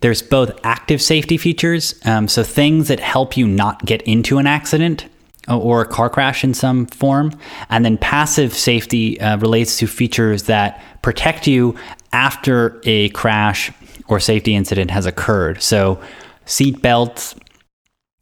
[0.00, 4.46] there's both active safety features, um, so things that help you not get into an
[4.46, 5.06] accident
[5.48, 7.32] or a car crash in some form,
[7.70, 11.74] and then passive safety uh, relates to features that protect you
[12.12, 13.72] after a crash
[14.06, 15.60] or safety incident has occurred.
[15.60, 16.00] So,
[16.44, 17.34] seat belts,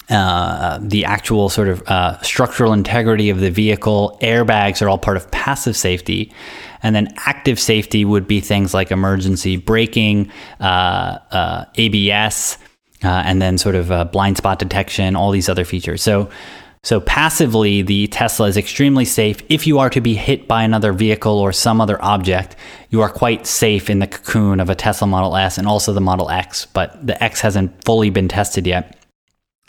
[0.08, 4.16] uh, the actual sort of uh, structural integrity of the vehicle.
[4.22, 6.32] Airbags are all part of passive safety.
[6.82, 10.30] And then active safety would be things like emergency braking,
[10.60, 12.58] uh, uh ABS,
[13.02, 16.02] uh, and then sort of blind spot detection, all these other features.
[16.02, 16.30] So,
[16.84, 19.42] so passively, the Tesla is extremely safe.
[19.48, 22.54] If you are to be hit by another vehicle or some other object,
[22.90, 26.00] you are quite safe in the cocoon of a Tesla Model S and also the
[26.00, 28.96] Model X, but the X hasn't fully been tested yet.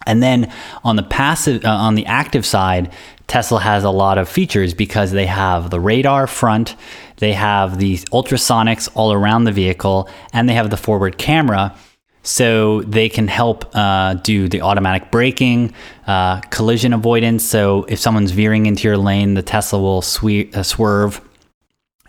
[0.06, 0.52] And then
[0.84, 2.92] on the passive, uh, on the active side,
[3.28, 6.76] Tesla has a lot of features because they have the radar front,
[7.18, 11.76] they have the ultrasonics all around the vehicle, and they have the forward camera.
[12.24, 15.74] So they can help uh, do the automatic braking,
[16.08, 17.44] uh, collision avoidance.
[17.44, 21.22] So if someone's veering into your lane, the Tesla will swe- uh, swerve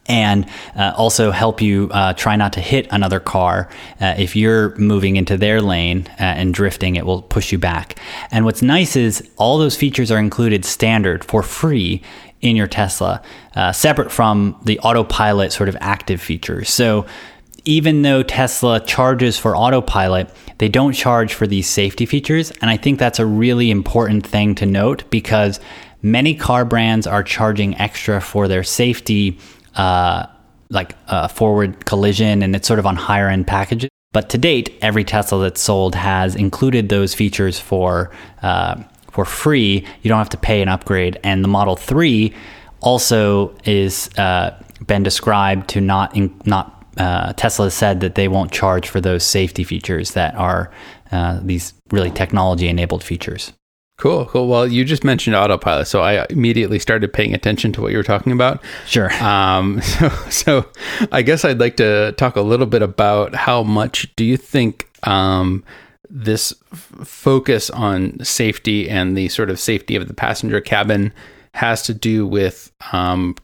[0.09, 0.47] and
[0.77, 3.69] uh, also help you uh, try not to hit another car.
[4.01, 7.99] Uh, if you're moving into their lane uh, and drifting, it will push you back.
[8.31, 12.03] And what's nice is all those features are included standard for free
[12.41, 13.23] in your Tesla,
[13.57, 16.71] uh, separate from the autopilot sort of active features.
[16.71, 17.07] So
[17.65, 22.51] even though Tesla charges for autopilot, they don't charge for these safety features.
[22.63, 25.61] And I think that's a really important thing to note because
[26.01, 29.39] many car brands are charging extra for their safety
[29.79, 30.26] uh,
[30.70, 33.89] like a forward collision and it's sort of on higher end packages.
[34.12, 38.11] But to date, every Tesla that's sold has included those features for
[38.43, 39.87] uh, for free.
[40.03, 42.35] You don't have to pay an upgrade, and the Model Three
[42.81, 48.51] also is uh, been described to not in, not uh, Tesla said that they won't
[48.51, 50.72] charge for those safety features that are
[51.12, 53.53] uh, these really technology enabled features.
[53.99, 54.47] Cool, cool.
[54.47, 58.05] Well, you just mentioned autopilot, so I immediately started paying attention to what you were
[58.05, 58.63] talking about.
[58.87, 59.13] Sure.
[59.21, 60.67] Um, so, so
[61.11, 64.89] I guess I'd like to talk a little bit about how much do you think
[65.03, 65.65] um,
[66.09, 71.13] this f- focus on safety and the sort of safety of the passenger cabin
[71.55, 73.35] has to do with um,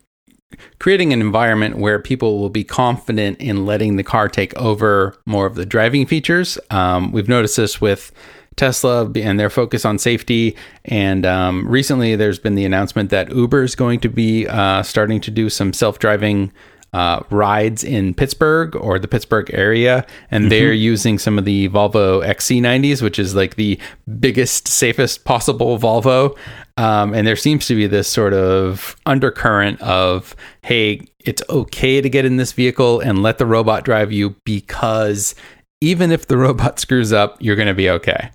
[0.78, 5.46] creating an environment where people will be confident in letting the car take over more
[5.46, 6.58] of the driving features.
[6.70, 8.12] Um, we've noticed this with
[8.56, 10.56] Tesla and their focus on safety.
[10.84, 15.20] And um, recently, there's been the announcement that Uber is going to be uh, starting
[15.22, 16.52] to do some self driving.
[16.92, 20.50] Uh, rides in Pittsburgh or the Pittsburgh area, and mm-hmm.
[20.50, 23.80] they're using some of the Volvo XC90s, which is like the
[24.20, 26.38] biggest, safest possible Volvo.
[26.76, 32.08] Um, and there seems to be this sort of undercurrent of, hey, it's okay to
[32.08, 35.34] get in this vehicle and let the robot drive you because
[35.80, 38.30] even if the robot screws up, you're going to be okay.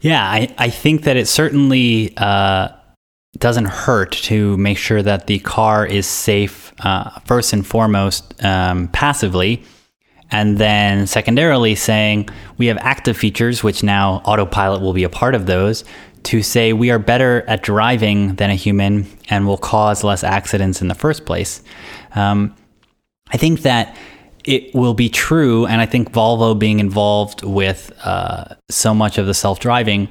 [0.00, 2.68] Yeah, I, I think that it certainly uh,
[3.38, 8.88] doesn't hurt to make sure that the car is safe, uh, first and foremost, um,
[8.88, 9.62] passively.
[10.30, 12.28] And then secondarily, saying
[12.58, 15.84] we have active features, which now autopilot will be a part of those,
[16.24, 20.82] to say we are better at driving than a human and will cause less accidents
[20.82, 21.62] in the first place.
[22.16, 22.54] Um,
[23.32, 23.96] I think that
[24.46, 25.66] it will be true.
[25.66, 30.08] And I think Volvo being involved with uh, so much of the self driving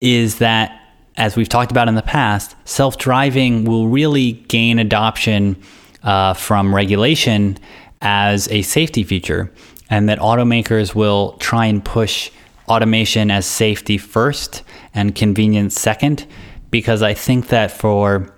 [0.00, 0.76] is that,
[1.16, 5.56] as we've talked about in the past, self driving will really gain adoption
[6.02, 7.58] uh, from regulation
[8.00, 9.52] as a safety feature,
[9.90, 12.30] and that automakers will try and push
[12.68, 14.62] automation as safety first
[14.94, 16.26] and convenience second,
[16.70, 18.34] because I think that for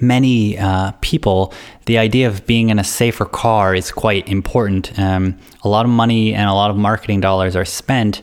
[0.00, 1.52] many uh, people,
[1.86, 4.98] the idea of being in a safer car is quite important.
[4.98, 8.22] Um, a lot of money and a lot of marketing dollars are spent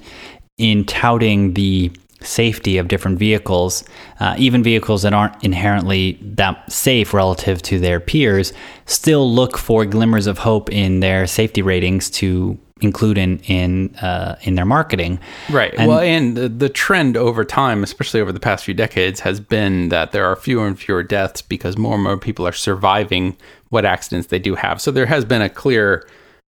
[0.58, 1.92] in touting the
[2.22, 3.84] safety of different vehicles,
[4.20, 8.54] uh, even vehicles that aren't inherently that safe relative to their peers,
[8.86, 14.36] still look for glimmers of hope in their safety ratings to include in in uh,
[14.42, 15.20] in their marketing.
[15.50, 15.74] Right.
[15.78, 19.40] And- well, and the, the trend over time, especially over the past few decades, has
[19.40, 23.38] been that there are fewer and fewer deaths because more and more people are surviving
[23.70, 24.82] what accidents they do have.
[24.82, 26.08] So there has been a clear,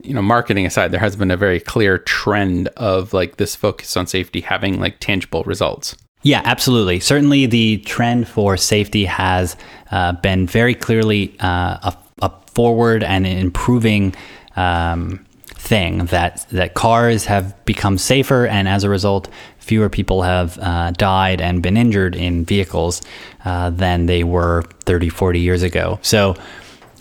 [0.02, 3.96] you know, marketing aside, there has been a very clear trend of like this focus
[3.96, 5.96] on safety having like tangible results.
[6.22, 7.00] Yeah, absolutely.
[7.00, 9.56] Certainly, the trend for safety has
[9.90, 14.14] uh, been very clearly uh, a, a forward and improving
[14.56, 15.23] um,
[15.64, 16.06] thing.
[16.06, 21.40] That that cars have become safer, and as a result, fewer people have uh, died
[21.40, 23.02] and been injured in vehicles
[23.44, 25.98] uh, than they were 30, 40 years ago.
[26.02, 26.36] So,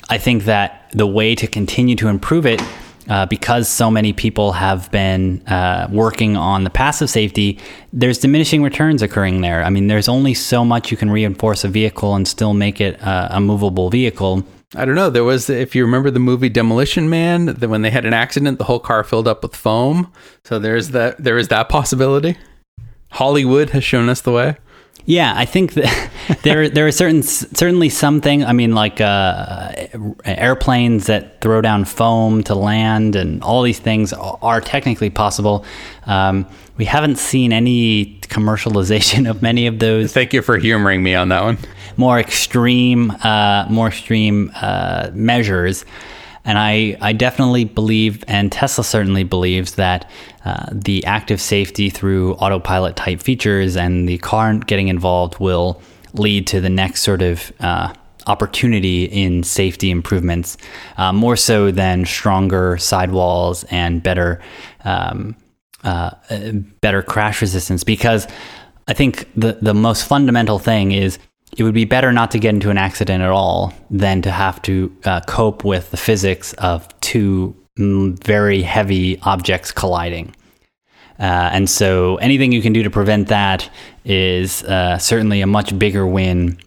[0.09, 2.61] I think that the way to continue to improve it
[3.09, 7.59] uh, because so many people have been uh, working on the passive safety,
[7.91, 9.63] there's diminishing returns occurring there.
[9.63, 13.01] I mean, there's only so much you can reinforce a vehicle and still make it
[13.03, 14.45] uh, a movable vehicle.
[14.75, 15.09] I don't know.
[15.09, 18.57] There was, if you remember the movie Demolition Man, that when they had an accident,
[18.57, 20.11] the whole car filled up with foam.
[20.43, 21.23] So there's that.
[21.23, 22.37] There is that possibility.
[23.09, 24.57] Hollywood has shown us the way.
[25.05, 26.11] Yeah, I think that
[26.43, 28.43] there there are certain certainly something.
[28.43, 29.73] I mean, like uh,
[30.25, 35.65] airplanes that throw down foam to land, and all these things are technically possible.
[36.05, 36.47] Um,
[36.77, 41.29] we haven't seen any commercialization of many of those Thank you for humoring me on
[41.29, 41.57] that one.
[41.97, 45.85] More extreme, uh, more extreme uh, measures.
[46.45, 50.09] And I, I definitely believe, and Tesla certainly believes, that
[50.43, 55.81] uh, the active safety through autopilot type features and the car getting involved will
[56.13, 57.93] lead to the next sort of uh,
[58.27, 60.57] opportunity in safety improvements,
[60.97, 64.41] uh, more so than stronger sidewalls and better,
[64.83, 65.35] um,
[65.83, 67.83] uh, uh, better crash resistance.
[67.85, 68.27] Because
[68.87, 71.19] I think the the most fundamental thing is
[71.57, 74.61] it would be better not to get into an accident at all than to have
[74.63, 80.35] to uh, cope with the physics of two mm, very heavy objects colliding.
[81.19, 83.69] Uh, and so anything you can do to prevent that
[84.03, 86.57] is uh, certainly a much bigger win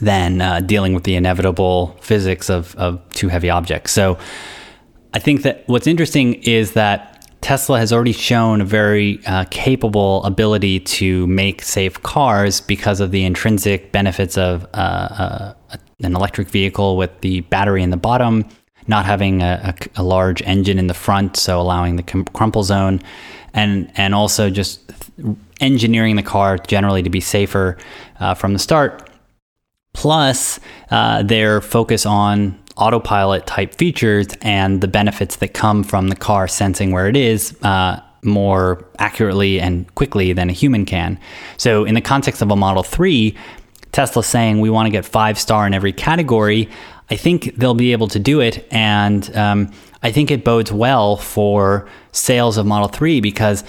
[0.00, 3.92] than uh, dealing with the inevitable physics of, of two heavy objects.
[3.92, 4.18] So
[5.12, 10.22] I think that what's interesting is that Tesla has already shown a very uh, capable
[10.24, 15.54] ability to make safe cars because of the intrinsic benefits of uh, uh,
[16.02, 18.46] an electric vehicle with the battery in the bottom,
[18.86, 22.02] not having a, a, a large engine in the front, so allowing the
[22.34, 23.00] crumple zone,
[23.54, 24.92] and and also just
[25.60, 27.76] engineering the car generally to be safer
[28.20, 29.08] uh, from the start.
[29.92, 30.60] Plus,
[30.90, 36.48] uh, their focus on autopilot type features and the benefits that come from the car
[36.48, 41.18] sensing where it is uh, more accurately and quickly than a human can.
[41.56, 43.36] So, in the context of a Model 3,
[43.92, 46.68] Tesla saying we want to get five star in every category,
[47.10, 48.66] I think they'll be able to do it.
[48.70, 49.72] And um,
[50.02, 53.64] I think it bodes well for sales of Model 3 because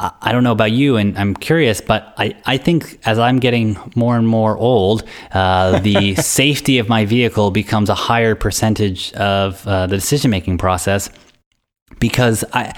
[0.00, 3.76] I don't know about you, and I'm curious, but I, I think as I'm getting
[3.94, 9.66] more and more old, uh, the safety of my vehicle becomes a higher percentage of
[9.66, 11.10] uh, the decision making process
[11.98, 12.74] because I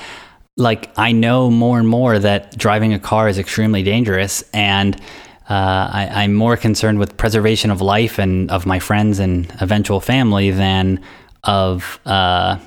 [0.57, 4.97] like I know more and more that driving a car is extremely dangerous, and
[5.49, 10.01] uh, I, I'm more concerned with preservation of life and of my friends and eventual
[10.01, 11.01] family than
[11.45, 12.59] of uh,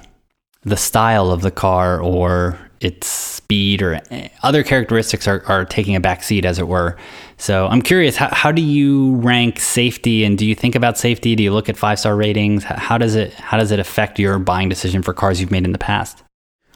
[0.63, 3.99] the style of the car or its speed or
[4.43, 6.95] other characteristics are, are taking a back seat, as it were.
[7.37, 11.35] So I'm curious, how, how do you rank safety, and do you think about safety?
[11.35, 12.63] Do you look at five star ratings?
[12.63, 15.71] How does it how does it affect your buying decision for cars you've made in
[15.71, 16.23] the past?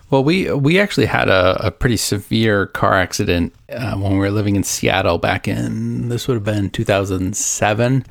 [0.10, 4.32] Well, we we actually had a, a pretty severe car accident uh, when we were
[4.32, 8.05] living in Seattle back in this would have been 2007.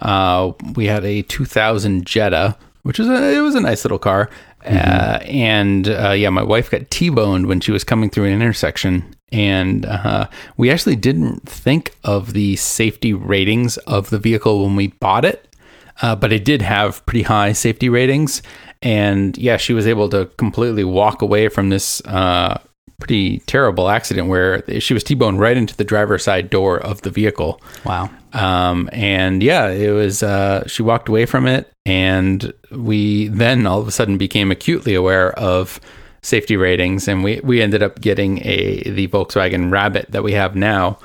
[0.00, 4.28] Uh, we had a 2000 Jetta, which was a, it was a nice little car,
[4.64, 9.14] uh, and uh, yeah, my wife got T-boned when she was coming through an intersection,
[9.30, 14.88] and uh, we actually didn't think of the safety ratings of the vehicle when we
[14.88, 15.54] bought it,
[16.02, 18.42] uh, but it did have pretty high safety ratings,
[18.80, 22.58] and yeah, she was able to completely walk away from this uh,
[23.04, 27.10] pretty terrible accident where she was T-boned right into the driver's side door of the
[27.10, 27.60] vehicle.
[27.84, 28.08] Wow.
[28.32, 33.78] Um, and yeah, it was, uh, she walked away from it and we then all
[33.78, 35.80] of a sudden became acutely aware of
[36.22, 40.56] safety ratings and we, we ended up getting a, the Volkswagen Rabbit that we have
[40.56, 40.98] now,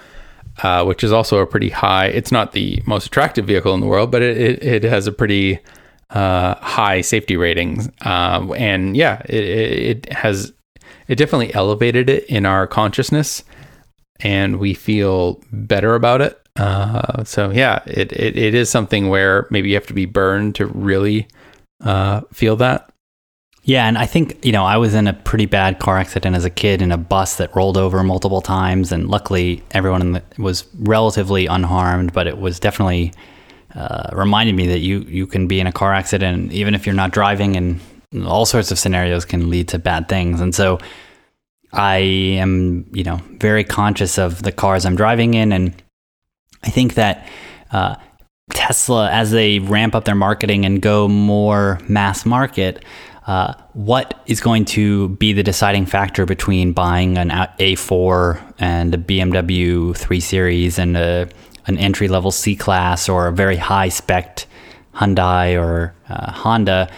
[0.63, 3.87] uh, which is also a pretty high, it's not the most attractive vehicle in the
[3.87, 5.59] world, but it, it, it has a pretty,
[6.11, 7.89] uh, high safety ratings.
[8.03, 10.53] Uh, and yeah, it, it, it has,
[11.09, 13.43] it definitely elevated it in our consciousness
[14.21, 16.39] and we feel better about it.
[16.55, 20.55] Uh, so yeah, it, it, it is something where maybe you have to be burned
[20.55, 21.27] to really
[21.83, 22.91] uh, feel that.
[23.63, 26.45] Yeah, and I think, you know, I was in a pretty bad car accident as
[26.45, 28.91] a kid in a bus that rolled over multiple times.
[28.91, 33.13] And luckily, everyone the, was relatively unharmed, but it was definitely
[33.75, 36.95] uh, reminded me that you, you can be in a car accident, even if you're
[36.95, 37.79] not driving, and
[38.25, 40.41] all sorts of scenarios can lead to bad things.
[40.41, 40.79] And so
[41.73, 45.51] I am, you know, very conscious of the cars I'm driving in.
[45.51, 45.73] And
[46.63, 47.27] I think that
[47.71, 47.95] uh,
[48.51, 52.83] Tesla, as they ramp up their marketing and go more mass market,
[53.27, 58.97] uh, what is going to be the deciding factor between buying an A4 and a
[58.97, 61.29] BMW 3 Series and a,
[61.67, 64.47] an entry level C Class or a very high spec
[64.95, 66.89] Hyundai or uh, Honda?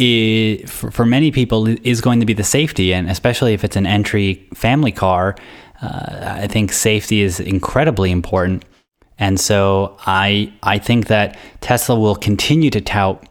[0.00, 3.74] It, for, for, many people, is going to be the safety, and especially if it's
[3.74, 5.34] an entry family car,
[5.82, 8.64] uh, I think safety is incredibly important.
[9.18, 13.28] And so I I think that Tesla will continue to tout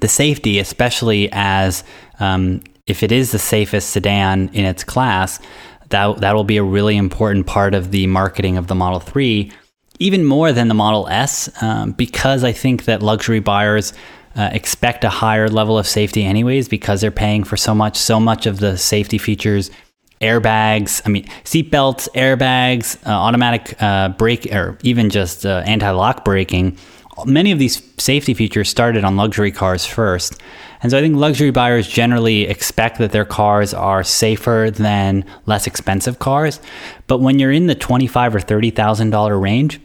[0.00, 1.82] the safety, especially as
[2.20, 5.40] um, if it is the safest sedan in its class,
[5.88, 9.50] that that will be a really important part of the marketing of the Model Three,
[9.98, 13.92] even more than the Model S, um, because I think that luxury buyers.
[14.36, 18.20] Uh, expect a higher level of safety anyways because they're paying for so much so
[18.20, 19.70] much of the safety features
[20.20, 26.76] airbags i mean seatbelts airbags uh, automatic uh, brake or even just uh, anti-lock braking
[27.24, 30.40] many of these safety features started on luxury cars first.
[30.82, 35.66] And so I think luxury buyers generally expect that their cars are safer than less
[35.66, 36.60] expensive cars.
[37.06, 39.80] But when you're in the twenty-five or thirty thousand dollar range,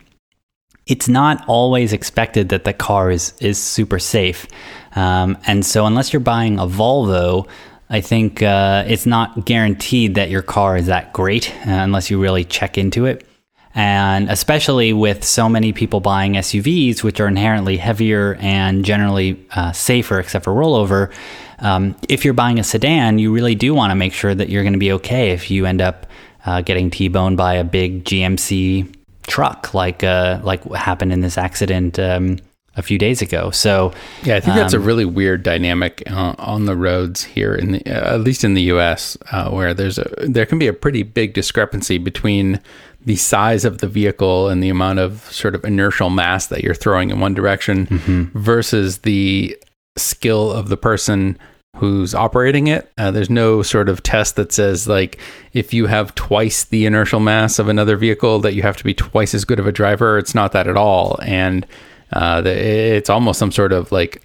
[0.87, 4.47] it's not always expected that the car is is super safe.
[4.95, 7.47] Um, and so unless you're buying a Volvo,
[7.89, 12.21] I think uh, it's not guaranteed that your car is that great uh, unless you
[12.21, 13.25] really check into it.
[13.73, 19.71] And especially with so many people buying SUVs, which are inherently heavier and generally uh,
[19.71, 21.13] safer, except for rollover,
[21.59, 24.63] um, if you're buying a sedan, you really do want to make sure that you're
[24.63, 26.05] going to be okay if you end up
[26.45, 28.93] uh, getting T-boned by a big GMC
[29.27, 32.37] truck, like uh, like what happened in this accident um,
[32.75, 33.51] a few days ago.
[33.51, 33.93] So
[34.23, 37.73] yeah, I think that's um, a really weird dynamic uh, on the roads here, in
[37.73, 40.73] the, uh, at least in the U.S., uh, where there's a there can be a
[40.73, 42.59] pretty big discrepancy between
[43.03, 46.75] the size of the vehicle and the amount of sort of inertial mass that you're
[46.75, 48.37] throwing in one direction mm-hmm.
[48.37, 49.57] versus the
[49.97, 51.37] skill of the person
[51.77, 52.91] who's operating it.
[52.97, 55.17] Uh, there's no sort of test that says like
[55.53, 58.93] if you have twice the inertial mass of another vehicle that you have to be
[58.93, 60.17] twice as good of a driver.
[60.17, 61.65] It's not that at all, and
[62.13, 64.21] uh, it's almost some sort of like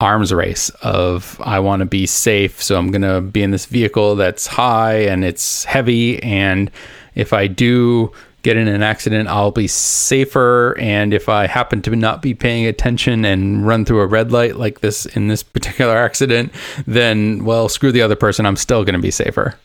[0.00, 4.16] arms race of I want to be safe, so I'm gonna be in this vehicle
[4.16, 6.70] that's high and it's heavy and
[7.14, 8.12] if I do
[8.42, 10.76] get in an accident, I'll be safer.
[10.78, 14.56] And if I happen to not be paying attention and run through a red light
[14.56, 16.52] like this in this particular accident,
[16.86, 18.46] then, well, screw the other person.
[18.46, 19.56] I'm still going to be safer.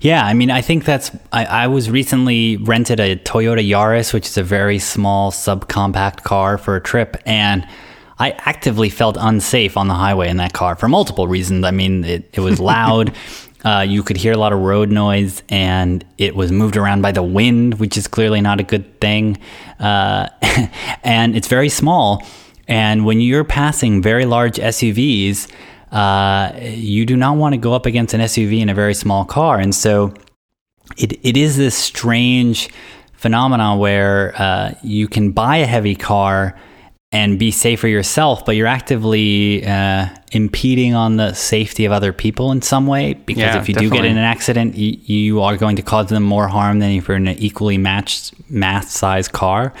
[0.00, 1.10] Yeah, I mean, I think that's.
[1.32, 6.56] I, I, was recently rented a Toyota Yaris, which is a very small subcompact car
[6.56, 7.66] for a trip, and
[8.20, 11.64] I actively felt unsafe on the highway in that car for multiple reasons.
[11.64, 13.12] I mean, it, it was loud.
[13.68, 17.12] Uh, you could hear a lot of road noise, and it was moved around by
[17.12, 19.36] the wind, which is clearly not a good thing.
[19.78, 20.26] Uh,
[21.04, 22.26] and it's very small.
[22.66, 25.52] And when you're passing very large SUVs,
[25.92, 29.26] uh, you do not want to go up against an SUV in a very small
[29.26, 29.58] car.
[29.58, 30.14] And so
[30.96, 32.70] it, it is this strange
[33.12, 36.58] phenomenon where uh, you can buy a heavy car
[37.10, 42.12] and be safe for yourself, but you're actively uh, impeding on the safety of other
[42.12, 43.14] people in some way.
[43.14, 43.96] Because yeah, if you definitely.
[43.96, 46.90] do get in an accident, you, you, are going to cause them more harm than
[46.90, 49.72] if you're in an equally matched mass size car.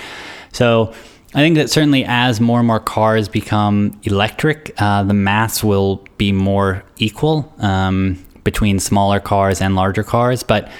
[0.52, 0.94] So
[1.34, 6.06] I think that certainly as more and more cars become electric, uh, the mass will
[6.16, 10.42] be more equal um, between smaller cars and larger cars.
[10.42, 10.70] But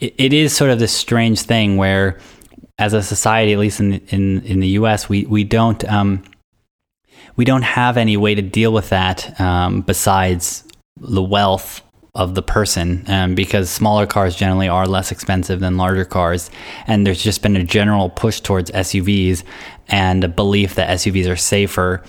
[0.00, 2.18] it, it is sort of this strange thing where
[2.78, 6.22] as a society, at least in in, in the U.S., we we don't um,
[7.36, 10.64] we don't have any way to deal with that um, besides
[10.96, 11.82] the wealth
[12.14, 16.50] of the person, um, because smaller cars generally are less expensive than larger cars,
[16.86, 19.42] and there's just been a general push towards SUVs
[19.88, 22.02] and a belief that SUVs are safer,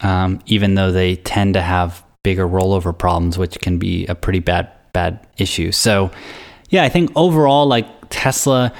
[0.00, 4.40] um, even though they tend to have bigger rollover problems, which can be a pretty
[4.40, 5.70] bad bad issue.
[5.72, 6.10] So,
[6.70, 8.72] yeah, I think overall, like Tesla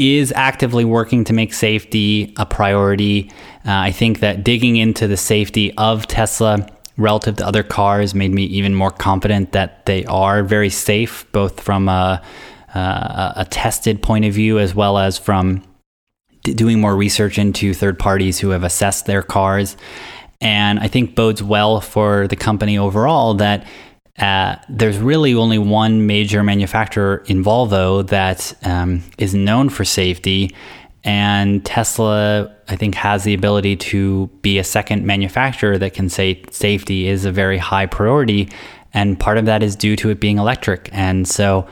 [0.00, 3.30] is actively working to make safety a priority.
[3.66, 8.32] Uh, I think that digging into the safety of Tesla relative to other cars made
[8.32, 12.22] me even more confident that they are very safe, both from a,
[12.74, 15.62] a, a tested point of view as well as from
[16.42, 19.76] doing more research into third parties who have assessed their cars.
[20.40, 23.66] And I think bodes well for the company overall that
[24.20, 30.54] uh, there's really only one major manufacturer in Volvo that um, is known for safety.
[31.02, 36.42] And Tesla, I think, has the ability to be a second manufacturer that can say
[36.50, 38.50] safety is a very high priority.
[38.92, 40.90] And part of that is due to it being electric.
[40.92, 41.66] And so,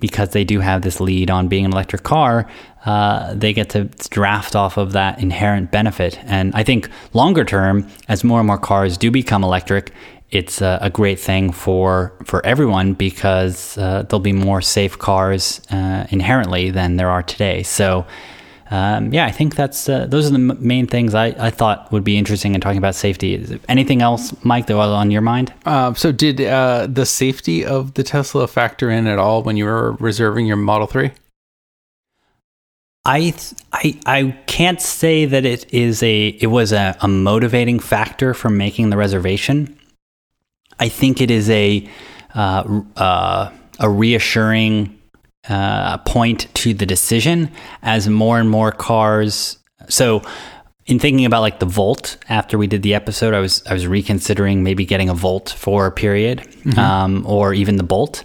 [0.00, 2.46] because they do have this lead on being an electric car,
[2.84, 6.18] uh, they get to draft off of that inherent benefit.
[6.24, 9.92] And I think longer term, as more and more cars do become electric,
[10.34, 15.60] it's a, a great thing for for everyone because uh, there'll be more safe cars
[15.70, 17.62] uh, inherently than there are today.
[17.62, 18.06] So.
[18.70, 21.92] Um, yeah, I think that's uh, those are the m- main things I, I thought
[21.92, 23.34] would be interesting in talking about safety.
[23.34, 25.52] Is anything else, Mike, that was on your mind?
[25.66, 29.66] Um, so, did uh, the safety of the Tesla factor in at all when you
[29.66, 31.12] were reserving your Model Three?
[33.04, 37.78] I th- I I can't say that it is a it was a, a motivating
[37.78, 39.76] factor for making the reservation.
[40.78, 41.88] I think it is a
[42.34, 43.50] uh, uh,
[43.80, 44.98] a reassuring
[45.48, 47.50] uh, point to the decision
[47.82, 49.58] as more and more cars.
[49.88, 50.22] So,
[50.86, 53.86] in thinking about like the Volt after we did the episode, I was I was
[53.86, 56.78] reconsidering maybe getting a Volt for a period, mm-hmm.
[56.78, 58.24] um, or even the Bolt,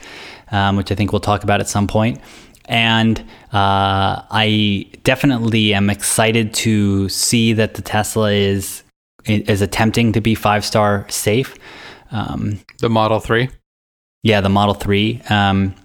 [0.52, 2.20] um, which I think we'll talk about at some point.
[2.66, 3.20] And
[3.52, 8.84] uh, I definitely am excited to see that the Tesla is
[9.26, 11.56] is attempting to be five star safe.
[12.12, 13.50] Um, the Model 3?
[14.24, 15.22] Yeah, the Model 3.
[15.30, 15.76] Um,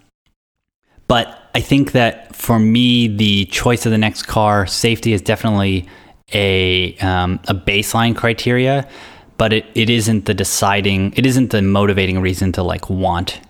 [1.06, 5.86] but I think that for me, the choice of the next car, safety is definitely
[6.32, 8.88] a, um, a baseline criteria,
[9.36, 13.40] but it, it isn't the deciding, it isn't the motivating reason to like want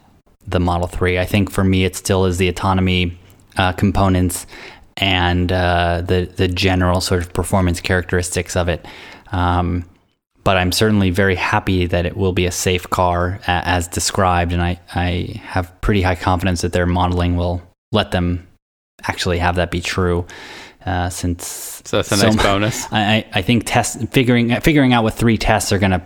[0.47, 1.19] the Model 3.
[1.19, 3.17] I think for me, it still is the autonomy
[3.57, 4.47] uh, components
[4.97, 8.87] and uh, the, the general sort of performance characteristics of it.
[9.33, 9.85] Um,
[10.45, 14.63] but I'm certainly very happy that it will be a safe car as described, and
[14.63, 18.47] I, I have pretty high confidence that their modeling will let them
[19.05, 20.27] actually have that be true.
[20.85, 22.87] Uh, since so that's a so nice bonus.
[22.93, 26.03] I, I think test figuring figuring out what three tests are going to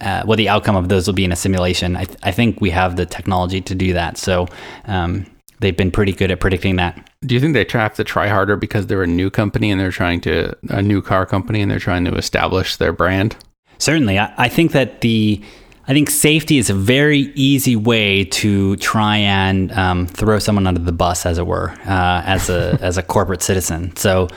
[0.00, 1.96] uh, what the outcome of those will be in a simulation.
[1.96, 4.16] I, I think we have the technology to do that.
[4.16, 4.48] So
[4.86, 5.26] um,
[5.60, 7.10] they've been pretty good at predicting that.
[7.20, 9.92] Do you think they have to try harder because they're a new company and they're
[9.92, 13.36] trying to a new car company and they're trying to establish their brand?
[13.82, 15.42] Certainly, I, I think that the
[15.88, 20.80] I think safety is a very easy way to try and um, throw someone under
[20.80, 23.96] the bus, as it were, uh, as a as a corporate citizen.
[23.96, 24.28] So,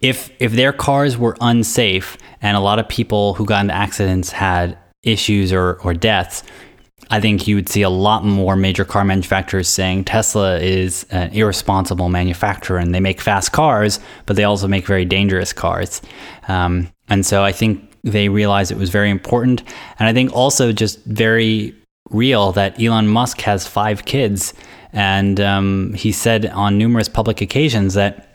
[0.00, 4.32] if if their cars were unsafe and a lot of people who got into accidents
[4.32, 6.42] had issues or or deaths,
[7.10, 11.30] I think you would see a lot more major car manufacturers saying Tesla is an
[11.30, 16.02] irresponsible manufacturer and they make fast cars, but they also make very dangerous cars.
[16.48, 19.62] Um, and so I think they realized it was very important.
[19.98, 21.74] And I think also just very
[22.10, 24.54] real that Elon Musk has five kids.
[24.92, 28.26] And um, he said on numerous public occasions that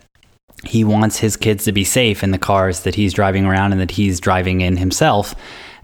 [0.63, 3.81] he wants his kids to be safe in the cars that he's driving around and
[3.81, 5.35] that he's driving in himself.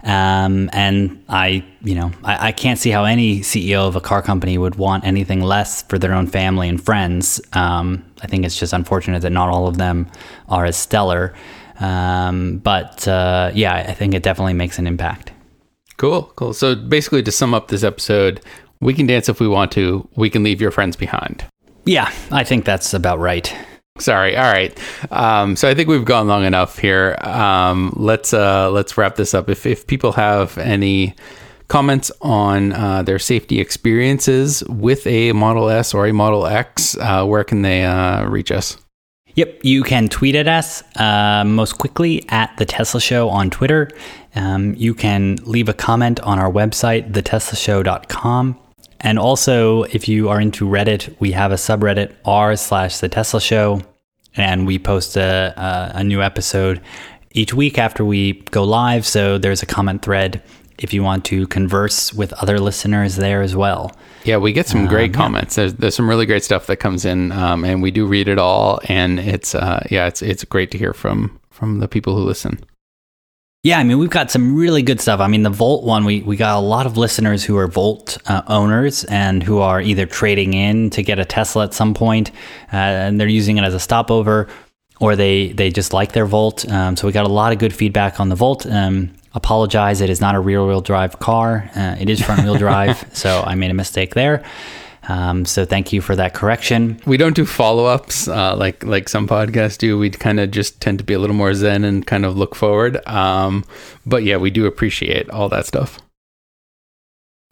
[0.04, 4.20] Um, and I, you know, I, I, can't see how any CEO of a car
[4.20, 7.40] company would want anything less for their own family and friends.
[7.52, 10.10] Um, I think it's just unfortunate that not all of them
[10.48, 11.34] are as stellar.
[11.80, 15.32] Um, but uh, yeah, I think it definitely makes an impact.
[15.96, 16.52] Cool, cool.
[16.52, 18.40] So basically, to sum up this episode,
[18.80, 20.08] we can dance if we want to.
[20.16, 21.44] We can leave your friends behind.
[21.84, 23.54] Yeah, I think that's about right.
[23.98, 24.36] Sorry.
[24.36, 24.76] All right.
[25.12, 27.16] Um, so I think we've gone long enough here.
[27.20, 29.48] Um, let's uh, let's wrap this up.
[29.48, 31.14] If if people have any
[31.68, 37.24] comments on uh, their safety experiences with a Model S or a Model X, uh,
[37.24, 38.76] where can they uh, reach us?
[39.34, 43.88] Yep, you can tweet at us uh, most quickly at The Tesla Show on Twitter.
[44.34, 48.58] Um, you can leave a comment on our website, theteslashow.com.
[49.00, 53.40] And also, if you are into Reddit, we have a subreddit r slash The Tesla
[53.40, 53.80] Show,
[54.36, 56.82] and we post a, a, a new episode
[57.32, 59.06] each week after we go live.
[59.06, 60.42] So there's a comment thread
[60.78, 63.92] if you want to converse with other listeners there as well.
[64.24, 65.56] Yeah, we get some great um, comments.
[65.56, 65.62] Yeah.
[65.64, 68.38] There's, there's some really great stuff that comes in, um, and we do read it
[68.38, 68.80] all.
[68.88, 72.60] And it's uh, yeah, it's it's great to hear from from the people who listen.
[73.64, 75.20] Yeah, I mean, we've got some really good stuff.
[75.20, 78.18] I mean, the Volt one, we, we got a lot of listeners who are Volt
[78.26, 82.32] uh, owners and who are either trading in to get a Tesla at some point,
[82.72, 84.48] uh, and they're using it as a stopover,
[84.98, 86.68] or they, they just like their Volt.
[86.72, 88.66] Um, so we got a lot of good feedback on the Volt.
[88.66, 90.00] Um, apologize.
[90.00, 91.70] It is not a rear wheel drive car.
[91.74, 93.04] Uh, it is front wheel drive.
[93.16, 94.42] so I made a mistake there.
[95.08, 97.00] Um, so thank you for that correction.
[97.06, 99.98] We don't do follow ups uh, like like some podcasts do.
[99.98, 102.54] We kind of just tend to be a little more zen and kind of look
[102.54, 103.04] forward.
[103.08, 103.64] Um,
[104.06, 105.98] but yeah, we do appreciate all that stuff.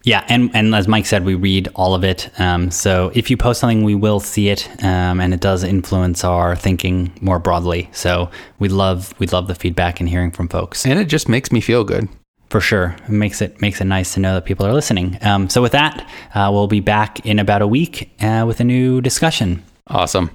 [0.02, 2.30] Yeah, and, and as Mike said, we read all of it.
[2.40, 6.24] Um, so if you post something, we will see it, um, and it does influence
[6.24, 7.90] our thinking more broadly.
[7.92, 10.86] So we love we love the feedback and hearing from folks.
[10.86, 12.08] And it just makes me feel good.
[12.48, 15.18] For sure, it makes it makes it nice to know that people are listening.
[15.20, 18.64] Um, so with that, uh, we'll be back in about a week uh, with a
[18.64, 19.62] new discussion.
[19.86, 20.30] Awesome.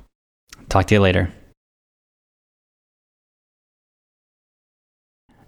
[0.69, 1.31] Talk to you later.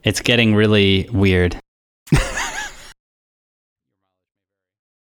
[0.04, 1.60] It's getting really weird.